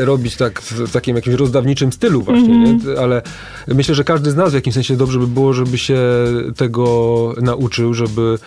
e, 0.00 0.04
robić 0.04 0.36
tak 0.36 0.60
w 0.60 0.92
takim 0.92 1.16
jakimś 1.16 1.36
rozdawniczym 1.36 1.92
stylu 1.92 2.22
właśnie, 2.22 2.54
mm 2.54 2.78
-hmm. 2.78 2.98
ale 2.98 3.22
myślę, 3.68 3.94
że 3.94 4.04
każdy 4.04 4.30
z 4.30 4.36
nas 4.36 4.50
w 4.50 4.54
jakimś 4.54 4.74
sensie 4.74 4.96
dobrze 4.96 5.18
by 5.18 5.26
było, 5.26 5.52
żeby 5.52 5.78
się 5.78 5.98
tego 6.56 7.34
nauczył, 7.42 7.94
żeby 7.94 8.38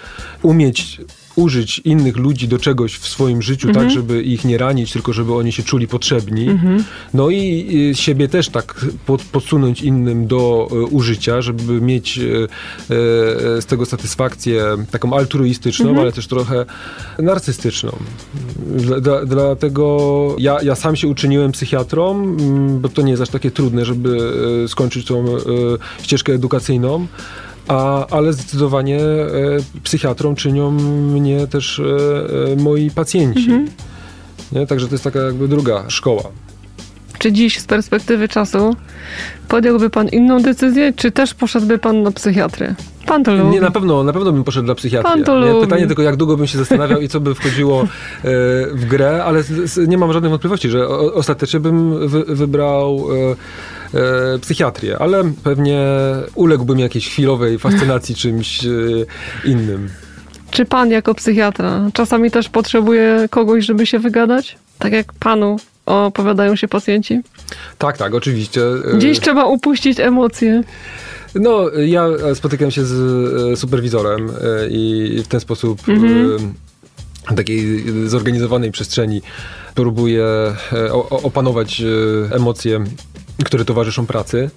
umieć 0.43 1.01
użyć 1.35 1.79
innych 1.79 2.17
ludzi 2.17 2.47
do 2.47 2.59
czegoś 2.59 2.97
w 2.97 3.07
swoim 3.07 3.41
życiu, 3.41 3.67
tak, 3.67 3.75
mhm. 3.75 3.87
tak, 3.87 3.95
żeby 3.95 4.23
ich 4.23 4.45
nie 4.45 4.57
ranić, 4.57 4.91
tylko 4.91 5.13
żeby 5.13 5.33
oni 5.33 5.51
się 5.51 5.63
czuli 5.63 5.87
potrzebni. 5.87 6.49
Mhm. 6.49 6.83
No 7.13 7.29
i, 7.29 7.91
siebie 7.93 8.27
też 8.27 8.49
tak 8.49 8.85
pod, 9.05 9.21
podsunąć 9.23 9.81
innym 9.81 10.27
do 10.27 10.67
e, 10.71 10.75
użycia, 10.75 11.41
żeby 11.41 11.81
mieć 11.81 12.17
e, 12.17 12.21
e, 12.21 12.47
z 13.61 13.65
tego 13.65 13.85
satysfakcję 13.85 14.65
taką 14.91 15.13
altruistyczną, 15.13 15.85
mhm. 15.85 15.99
ale 15.99 16.11
też 16.11 16.27
trochę 16.27 16.65
narcystyczną. 17.19 17.91
Dla, 19.01 19.25
dlatego 19.25 20.35
ja, 20.39 20.61
ja 20.61 20.75
sam 20.75 20.95
się 20.95 21.07
uczyniłem 21.07 21.51
psychiatrą, 21.51 22.11
mm, 22.13 22.79
bo 22.79 22.89
to 22.89 23.01
nie 23.01 23.11
jest 23.11 23.21
aż 23.21 23.29
takie 23.29 23.51
trudne, 23.51 23.85
żeby 23.85 24.33
skończyć 24.67 25.05
tą 25.05 25.25
ścieżkę 26.01 26.33
edukacyjną. 26.33 27.07
A, 27.71 28.07
ale 28.07 28.33
zdecydowanie 28.33 28.99
e, 28.99 29.27
psychiatrą 29.83 30.35
czynią 30.35 30.71
mnie 30.71 31.47
też 31.47 31.79
e, 31.79 31.83
e, 32.53 32.55
moi 32.55 32.91
pacjenci. 32.91 33.39
Mhm. 33.39 33.67
Nie? 34.51 34.67
Także 34.67 34.87
to 34.87 34.93
jest 34.93 35.03
taka 35.03 35.19
jakby 35.19 35.47
druga 35.47 35.89
szkoła. 35.89 36.23
Czy 37.21 37.31
dziś 37.31 37.59
z 37.59 37.65
perspektywy 37.65 38.27
czasu 38.27 38.75
podjąłby 39.47 39.89
pan 39.89 40.07
inną 40.07 40.41
decyzję, 40.41 40.93
czy 40.95 41.11
też 41.11 41.33
poszedłby 41.33 41.77
pan 41.77 42.03
na 42.03 42.11
psychiatrę? 42.11 42.75
Pan 43.05 43.23
to 43.23 43.35
lubi. 43.35 43.49
Nie, 43.49 43.61
na 43.61 43.71
pewno, 43.71 44.03
na 44.03 44.13
pewno 44.13 44.31
bym 44.31 44.43
poszedł 44.43 44.67
na 44.67 44.75
psychiatrię. 44.75 45.11
Pan 45.11 45.23
to 45.23 45.39
nie? 45.39 45.51
lubi. 45.51 45.65
Pytanie 45.65 45.87
tylko, 45.87 46.01
jak 46.01 46.15
długo 46.15 46.37
bym 46.37 46.47
się 46.47 46.57
zastanawiał 46.57 47.01
i 47.01 47.07
co 47.07 47.19
by 47.19 47.35
wchodziło 47.35 47.81
e, 47.83 47.87
w 48.73 48.85
grę, 48.89 49.23
ale 49.23 49.43
nie 49.87 49.97
mam 49.97 50.13
żadnych 50.13 50.29
wątpliwości, 50.29 50.69
że 50.69 50.87
ostatecznie 50.87 51.59
bym 51.59 52.07
wy, 52.07 52.23
wybrał 52.23 53.07
e, 53.93 53.99
e, 54.35 54.39
psychiatrię, 54.39 54.97
ale 54.99 55.23
pewnie 55.43 55.85
uległbym 56.35 56.79
jakiejś 56.79 57.09
chwilowej 57.09 57.59
fascynacji 57.59 58.15
czymś 58.15 58.59
innym. 59.45 59.89
Czy 60.51 60.65
pan 60.65 60.91
jako 60.91 61.15
psychiatra 61.15 61.89
czasami 61.93 62.31
też 62.31 62.49
potrzebuje 62.49 63.27
kogoś, 63.29 63.65
żeby 63.65 63.85
się 63.85 63.99
wygadać? 63.99 64.57
Tak 64.79 64.93
jak 64.93 65.13
panu 65.13 65.57
opowiadają 65.85 66.55
się 66.55 66.67
pacjenci? 66.67 67.21
Tak, 67.77 67.97
tak, 67.97 68.15
oczywiście. 68.15 68.61
Dziś 68.97 69.19
trzeba 69.19 69.45
upuścić 69.45 69.99
emocje. 69.99 70.63
No, 71.35 71.69
ja 71.69 72.07
spotykam 72.35 72.71
się 72.71 72.85
z 72.85 72.93
e, 73.53 73.57
superwizorem 73.57 74.29
e, 74.29 74.33
i 74.69 75.23
w 75.23 75.27
ten 75.27 75.39
sposób 75.39 75.89
mhm. 75.89 76.37
E, 77.31 77.35
takiej 77.35 77.83
zorganizowanej 78.09 78.71
przestrzeni 78.71 79.21
próbuję 79.75 80.25
opanować 81.09 81.81
emocje, 82.31 82.83
które 83.45 83.65
towarzyszą 83.65 84.05
pracy. 84.05 84.49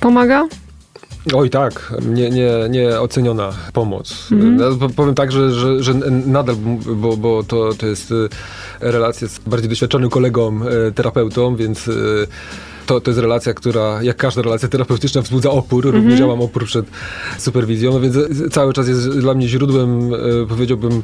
Pomaga? 0.00 0.48
Oj 1.32 1.50
tak, 1.50 1.94
nie, 2.06 2.30
nie, 2.30 2.50
nieoceniona 2.70 3.52
pomoc. 3.72 4.28
Mm. 4.32 4.78
Powiem 4.96 5.14
tak, 5.14 5.32
że, 5.32 5.50
że, 5.52 5.82
że 5.82 5.94
nadal, 6.26 6.56
bo, 6.96 7.16
bo 7.16 7.42
to, 7.42 7.74
to 7.74 7.86
jest 7.86 8.14
relacja 8.80 9.28
z 9.28 9.38
bardziej 9.38 9.68
doświadczonym 9.68 10.10
kolegą, 10.10 10.60
terapeutą, 10.94 11.56
więc 11.56 11.90
to, 12.86 13.00
to 13.00 13.10
jest 13.10 13.20
relacja, 13.20 13.54
która, 13.54 14.02
jak 14.02 14.16
każda 14.16 14.42
relacja 14.42 14.68
terapeutyczna, 14.68 15.22
wzbudza 15.22 15.50
opór. 15.50 15.84
Również 15.84 16.04
mm 16.04 16.16
-hmm. 16.16 16.20
ja 16.20 16.26
mam 16.26 16.40
opór 16.40 16.64
przed 16.64 16.86
superwizją, 17.38 17.92
no 17.92 18.00
więc 18.00 18.16
cały 18.52 18.72
czas 18.72 18.88
jest 18.88 19.18
dla 19.18 19.34
mnie 19.34 19.48
źródłem, 19.48 20.10
powiedziałbym, 20.48 21.02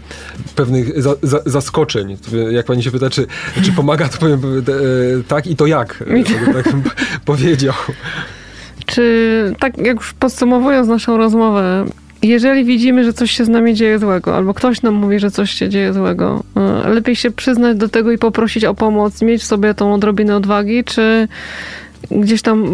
pewnych 0.56 1.02
za, 1.02 1.14
za, 1.22 1.40
zaskoczeń. 1.46 2.16
Jak 2.50 2.66
pani 2.66 2.82
się 2.82 2.90
pyta, 2.90 3.10
czy, 3.10 3.26
czy 3.62 3.72
pomaga, 3.72 4.08
to 4.08 4.18
powiem 4.18 4.40
tak 5.28 5.46
i 5.46 5.56
to 5.56 5.66
jak, 5.66 6.04
tak 6.54 6.72
bym 6.72 6.82
powiedział. 7.24 7.74
Czy, 8.90 9.54
tak 9.58 9.78
jak 9.78 9.96
już 9.96 10.12
podsumowując 10.12 10.88
naszą 10.88 11.16
rozmowę, 11.16 11.84
jeżeli 12.22 12.64
widzimy, 12.64 13.04
że 13.04 13.12
coś 13.12 13.30
się 13.30 13.44
z 13.44 13.48
nami 13.48 13.74
dzieje 13.74 13.98
złego, 13.98 14.36
albo 14.36 14.54
ktoś 14.54 14.82
nam 14.82 14.94
mówi, 14.94 15.18
że 15.18 15.30
coś 15.30 15.50
się 15.50 15.68
dzieje 15.68 15.92
złego, 15.92 16.42
e, 16.56 16.88
lepiej 16.88 17.16
się 17.16 17.30
przyznać 17.30 17.76
do 17.76 17.88
tego 17.88 18.12
i 18.12 18.18
poprosić 18.18 18.64
o 18.64 18.74
pomoc, 18.74 19.22
mieć 19.22 19.42
w 19.42 19.46
sobie 19.46 19.74
tą 19.74 19.94
odrobinę 19.94 20.36
odwagi, 20.36 20.84
czy 20.84 21.28
gdzieś 22.10 22.42
tam 22.42 22.66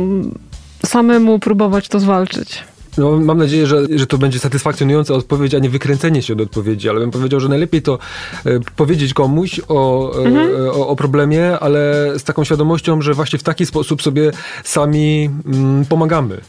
samemu 0.86 1.38
próbować 1.38 1.88
to 1.88 2.00
zwalczyć? 2.00 2.64
No, 2.98 3.20
mam 3.20 3.38
nadzieję, 3.38 3.66
że, 3.66 3.82
że 3.96 4.06
to 4.06 4.18
będzie 4.18 4.38
satysfakcjonująca 4.38 5.14
odpowiedź, 5.14 5.54
a 5.54 5.58
nie 5.58 5.70
wykręcenie 5.70 6.22
się 6.22 6.32
od 6.32 6.40
odpowiedzi, 6.40 6.88
ale 6.88 7.00
bym 7.00 7.10
powiedział, 7.10 7.40
że 7.40 7.48
najlepiej 7.48 7.82
to 7.82 7.98
e, 8.46 8.60
powiedzieć 8.76 9.14
komuś 9.14 9.60
o, 9.68 10.12
e, 10.14 10.26
mhm. 10.26 10.66
e, 10.66 10.70
o, 10.70 10.88
o, 10.88 10.96
problemie, 10.96 11.58
ale 11.58 12.12
z 12.18 12.24
taką 12.24 12.44
świadomością, 12.44 13.02
że 13.02 13.14
właśnie 13.14 13.38
w 13.38 13.42
taki 13.42 13.66
sposób 13.66 14.02
sobie 14.02 14.30
sami 14.64 15.30
mm, 15.46 15.84
pomagamy. 15.84 16.40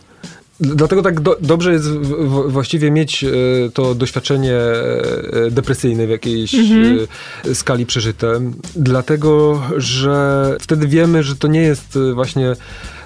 Dlatego 0.60 1.02
tak 1.02 1.20
do, 1.20 1.38
dobrze 1.42 1.74
jest 1.74 1.90
w, 1.90 2.52
właściwie 2.52 2.92
mieć 2.92 3.24
e, 3.24 3.30
to 3.74 3.96
doświadczenie 3.96 4.56
e, 4.56 5.52
depresyjne 5.52 6.08
w 6.08 6.10
jakiejś 6.10 6.56
mhm. 6.56 7.00
e, 7.46 7.56
skali 7.56 7.86
przeżyte, 7.86 8.40
dlatego 8.76 9.62
że 9.78 10.56
wtedy 10.60 10.88
wiemy, 10.88 11.24
że 11.24 11.36
to 11.36 11.48
nie 11.48 11.62
jest 11.62 12.00
właśnie 12.14 12.56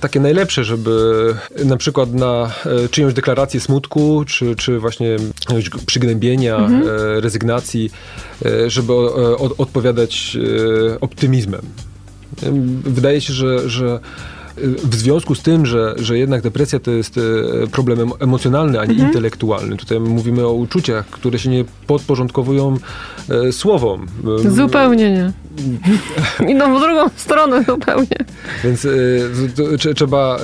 takie 0.02 0.20
najlepsze, 0.20 0.64
żeby 0.64 1.26
na 1.66 1.78
przykład 1.78 2.14
na 2.14 2.52
czyjąś 2.92 3.14
deklarację 3.14 3.60
smutku, 3.60 4.26
czy, 4.28 4.56
czy 4.56 4.80
właśnie 4.80 5.16
przygnębienia, 5.86 6.58
mhm. 6.58 6.84
rezygnacji, 7.20 7.92
żeby 8.68 8.94
odpowiadać 9.58 10.38
optymizmem. 11.02 11.62
Wydaje 12.84 13.22
się, 13.22 13.34
że, 13.34 13.70
że 13.70 14.00
w 14.84 14.96
związku 14.96 15.36
z 15.36 15.42
tym, 15.42 15.66
że, 15.66 15.96
że 15.98 16.18
jednak 16.18 16.42
depresja 16.42 16.80
to 16.80 16.92
jest 16.92 17.18
e, 17.18 17.22
problem 17.72 18.00
em- 18.00 18.12
emocjonalny, 18.20 18.80
a 18.80 18.86
nie 18.86 18.92
Mhm. 18.92 19.08
intelektualny. 19.10 19.78
Tutaj 19.78 20.00
mówimy 20.00 20.46
o 20.46 20.54
uczuciach, 20.54 21.06
które 21.08 21.40
się 21.40 21.50
nie 21.50 21.66
podporządkowują 21.88 22.78
e, 23.30 23.52
słowom. 23.52 24.08
E, 24.46 24.50
Zupełnie 24.52 25.12
nie. 25.12 25.32
Idą 26.56 26.78
w 26.78 26.82
drugą 26.82 27.10
stronę 27.16 27.64
zupełnie. 27.64 28.18
Więc 28.64 28.88
trze- 29.78 29.94
trzeba 29.94 30.40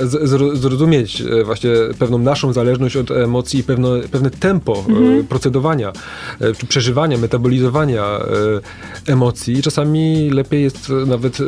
zrozumieć 0.54 1.22
właśnie 1.44 1.70
pewną 1.98 2.18
naszą 2.18 2.52
zależność 2.52 2.96
od 2.96 3.10
emocji 3.10 3.60
i 3.60 3.62
pewne, 3.62 3.88
pewne 4.10 4.30
tempo 4.30 4.84
y, 5.20 5.24
procedowania, 5.24 5.92
czy 6.58 6.66
przeżywania, 6.66 7.18
metabolizowania 7.18 8.04
emocji. 9.06 9.62
Czasami 9.62 10.30
lepiej 10.30 10.62
jest 10.62 10.92
nawet 11.06 11.38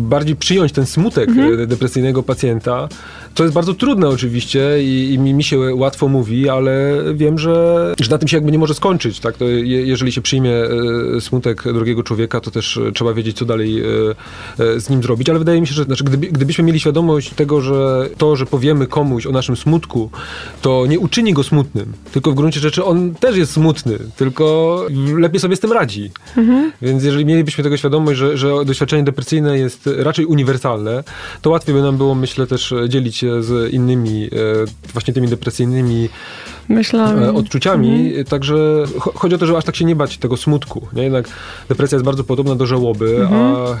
bardziej 0.00 0.36
przyjąć 0.36 0.72
ten 0.72 0.86
smutek 0.86 1.30
y, 1.30 1.66
depresyjnego 1.66 2.22
pacjenta. 2.22 2.88
To 3.34 3.42
jest 3.42 3.54
bardzo 3.54 3.74
trudne 3.74 4.08
oczywiście 4.08 4.82
i, 4.82 5.12
i 5.12 5.18
mi, 5.18 5.34
mi 5.34 5.44
się 5.44 5.58
łatwo 5.74 6.08
mówi, 6.08 6.48
ale 6.48 7.02
wiem, 7.14 7.38
że, 7.38 7.94
że 8.00 8.10
na 8.10 8.18
tym 8.18 8.28
się 8.28 8.36
jakby 8.36 8.52
nie 8.52 8.58
może 8.58 8.74
skończyć. 8.74 9.20
Tak? 9.20 9.36
To 9.36 9.44
je, 9.44 9.86
jeżeli 9.86 10.12
się 10.12 10.20
przyjmie 10.20 10.52
e, 10.52 11.20
smutek 11.20 11.72
drugiego 11.72 12.02
człowieka, 12.02 12.40
to 12.40 12.50
też 12.50 12.76
e, 12.76 12.92
trzeba 12.92 13.14
wiedzieć, 13.14 13.36
co 13.36 13.44
dalej 13.44 13.80
e, 13.80 13.84
e, 14.64 14.80
z 14.80 14.90
nim 14.90 15.02
zrobić. 15.02 15.28
Ale 15.28 15.38
wydaje 15.38 15.60
mi 15.60 15.66
się, 15.66 15.74
że 15.74 15.84
znaczy, 15.84 16.04
gdyby, 16.04 16.26
gdybyśmy 16.26 16.64
mieli 16.64 16.80
świadomość 16.80 17.30
tego, 17.30 17.60
że 17.60 18.08
to, 18.18 18.36
że 18.36 18.46
powiemy 18.46 18.86
komuś 18.86 19.26
o 19.26 19.32
naszym 19.32 19.56
smutku, 19.56 20.10
to 20.62 20.86
nie 20.86 20.98
uczyni 20.98 21.32
go 21.32 21.42
smutnym, 21.42 21.92
tylko 22.12 22.30
w 22.30 22.34
gruncie 22.34 22.60
rzeczy 22.60 22.84
on 22.84 23.14
też 23.14 23.36
jest 23.36 23.52
smutny, 23.52 23.98
tylko 24.16 24.86
lepiej 25.16 25.40
sobie 25.40 25.56
z 25.56 25.60
tym 25.60 25.72
radzi. 25.72 26.10
Więc 26.82 27.04
jeżeli 27.04 27.24
mielibyśmy 27.24 27.64
tego 27.64 27.76
świadomość, 27.76 28.18
że, 28.18 28.36
że 28.36 28.64
doświadczenie 28.64 29.02
depresyjne 29.02 29.58
jest 29.58 29.90
raczej 29.96 30.26
uniwersalne, 30.26 31.04
to 31.42 31.50
łatwiej 31.50 31.74
by 31.74 31.82
nam 31.82 31.96
było, 31.96 32.14
myślę, 32.14 32.46
też 32.46 32.72
e, 32.72 32.88
dzielić 32.88 33.23
z 33.40 33.72
innymi, 33.72 34.24
e, 34.24 34.28
właśnie 34.92 35.14
tymi 35.14 35.28
depresyjnymi 35.28 36.08
Myślałam. 36.68 37.22
e, 37.22 37.32
odczuciami. 37.34 38.12
Także 38.28 38.84
cho- 38.98 39.14
chodzi 39.14 39.34
o 39.34 39.38
to, 39.38 39.46
że 39.46 39.56
aż 39.56 39.64
tak 39.64 39.76
się 39.76 39.84
nie 39.84 39.96
bać 39.96 40.18
tego 40.18 40.36
smutku. 40.36 40.86
Nie? 40.92 41.02
Jednak 41.02 41.28
depresja 41.68 41.96
jest 41.96 42.04
bardzo 42.04 42.24
podobna 42.24 42.54
do 42.54 42.66
żałoby, 42.66 43.26
a 43.30 43.32
e, 43.70 43.76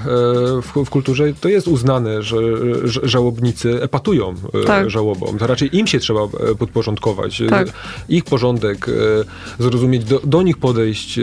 w, 0.62 0.84
w 0.84 0.90
kulturze 0.90 1.24
to 1.40 1.48
jest 1.48 1.68
uznane, 1.68 2.22
że, 2.22 2.36
że 2.84 3.00
żałobnicy 3.04 3.82
epatują 3.82 4.34
e, 4.62 4.64
Tak. 4.66 4.90
żałobą. 4.90 5.26
To 5.38 5.46
raczej 5.46 5.76
im 5.76 5.86
się 5.86 5.98
trzeba 5.98 6.20
podporządkować. 6.58 7.42
Tak. 7.50 7.68
Ich 8.08 8.24
porządek, 8.24 8.86
zrozumieć, 9.58 10.04
do, 10.04 10.20
do 10.24 10.42
nich 10.42 10.58
podejść, 10.58 11.20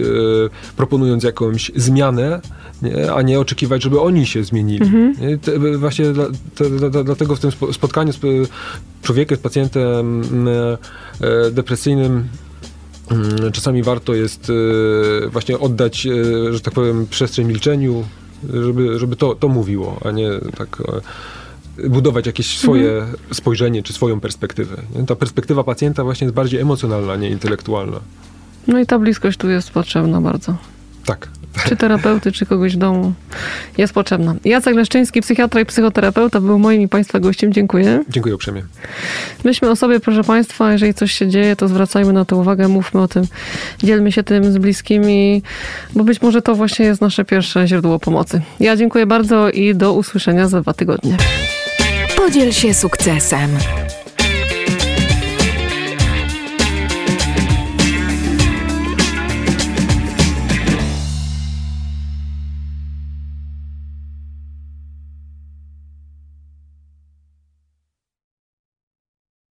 proponując 0.78 1.24
jakąś 1.24 1.72
zmianę, 1.76 2.42
nie? 2.82 3.14
a 3.14 3.22
nie 3.22 3.40
oczekiwać, 3.40 3.84
żeby 3.84 4.02
oni 4.02 4.26
się 4.26 4.44
zmienili. 4.44 4.92
Nie? 5.22 5.38
Te, 5.38 5.78
właśnie 5.78 6.06
dla, 6.06 6.26
te, 6.56 6.70
dla, 6.70 6.90
dla- 6.90 7.04
dlatego 7.04 7.36
w 7.36 7.40
tym 7.40 7.50
spo- 7.52 7.74
spotkaniu 7.74 8.14
człowiekiem, 9.02 9.38
z 9.38 9.42
pacjentem 9.42 10.24
e, 10.48 10.78
e, 11.22 11.52
depresyjnym 11.52 12.28
mm, 13.12 13.52
czasami 13.52 13.84
warto 13.84 14.14
jest 14.14 14.52
e, 15.24 15.30
właśnie 15.30 15.60
oddać, 15.60 16.06
e, 16.06 16.54
że 16.54 16.60
tak 16.60 16.74
powiem, 16.74 17.08
przestrzeń 17.08 17.48
milczeniu, 17.48 18.04
żeby, 18.54 19.00
żeby 19.00 19.16
to, 19.16 19.36
to 19.36 19.48
mówiło, 19.48 20.00
a 20.06 20.12
nie 20.12 20.30
tak 20.58 20.84
budować 21.90 22.26
jakieś 22.26 22.58
swoje 22.58 23.06
spojrzenie 23.34 23.84
czy 23.84 23.94
swoją 23.94 24.20
perspektywę. 24.20 24.78
Ta 25.08 25.16
perspektywa 25.16 25.64
pacjenta 25.64 26.04
właśnie 26.04 26.26
jest 26.26 26.36
bardziej 26.36 26.60
emocjonalna, 26.60 27.14
a 27.14 27.16
nie 27.16 27.30
intelektualna. 27.30 28.00
No 28.68 28.80
i 28.80 28.86
ta 28.86 29.00
bliskość 29.00 29.38
tu 29.38 29.50
jest 29.50 29.72
potrzebna 29.72 30.22
bardzo. 30.22 30.58
Tak. 31.06 31.30
Czy 31.66 31.76
terapeuty, 31.76 32.32
czy 32.32 32.46
kogoś 32.46 32.76
w 32.76 32.78
domu 32.78 33.14
jest 33.78 33.94
potrzebna. 33.94 34.36
Jacek 34.46 34.76
Leszczyński, 34.76 35.22
psychiatra 35.22 35.62
i 35.62 35.66
psychoterapeuta, 35.66 36.42
był 36.42 36.60
moim 36.60 36.82
i 36.82 36.88
Państwa 36.88 37.20
gościem. 37.20 37.54
Dziękuję. 37.54 38.04
Dziękuję 38.10 38.36
uprzejmie. 38.36 38.64
Myślmy 39.44 39.72
o 39.72 39.76
sobie, 39.76 40.00
proszę 40.00 40.24
Państwa, 40.24 40.72
jeżeli 40.72 40.94
coś 40.94 41.12
się 41.12 41.28
dzieje, 41.28 41.56
to 41.56 41.68
zwracajmy 41.68 42.14
na 42.14 42.26
to 42.26 42.38
uwagę, 42.38 42.68
mówmy 42.68 43.02
o 43.02 43.08
tym, 43.08 43.24
dzielmy 43.84 44.12
się 44.12 44.24
tym 44.24 44.52
z 44.52 44.58
bliskimi, 44.58 45.42
bo 45.96 46.04
być 46.04 46.22
może 46.22 46.42
to 46.42 46.56
właśnie 46.56 46.86
jest 46.86 47.02
nasze 47.02 47.26
pierwsze 47.26 47.68
źródło 47.68 48.00
pomocy. 48.00 48.42
Ja 48.60 48.76
dziękuję 48.76 49.06
bardzo 49.06 49.50
i 49.50 49.76
do 49.76 49.94
usłyszenia 49.94 50.48
za 50.48 50.62
dwa 50.62 50.74
tygodnie. 50.74 51.18
Podziel 52.18 52.52
się 52.52 52.74
sukcesem. 52.74 53.50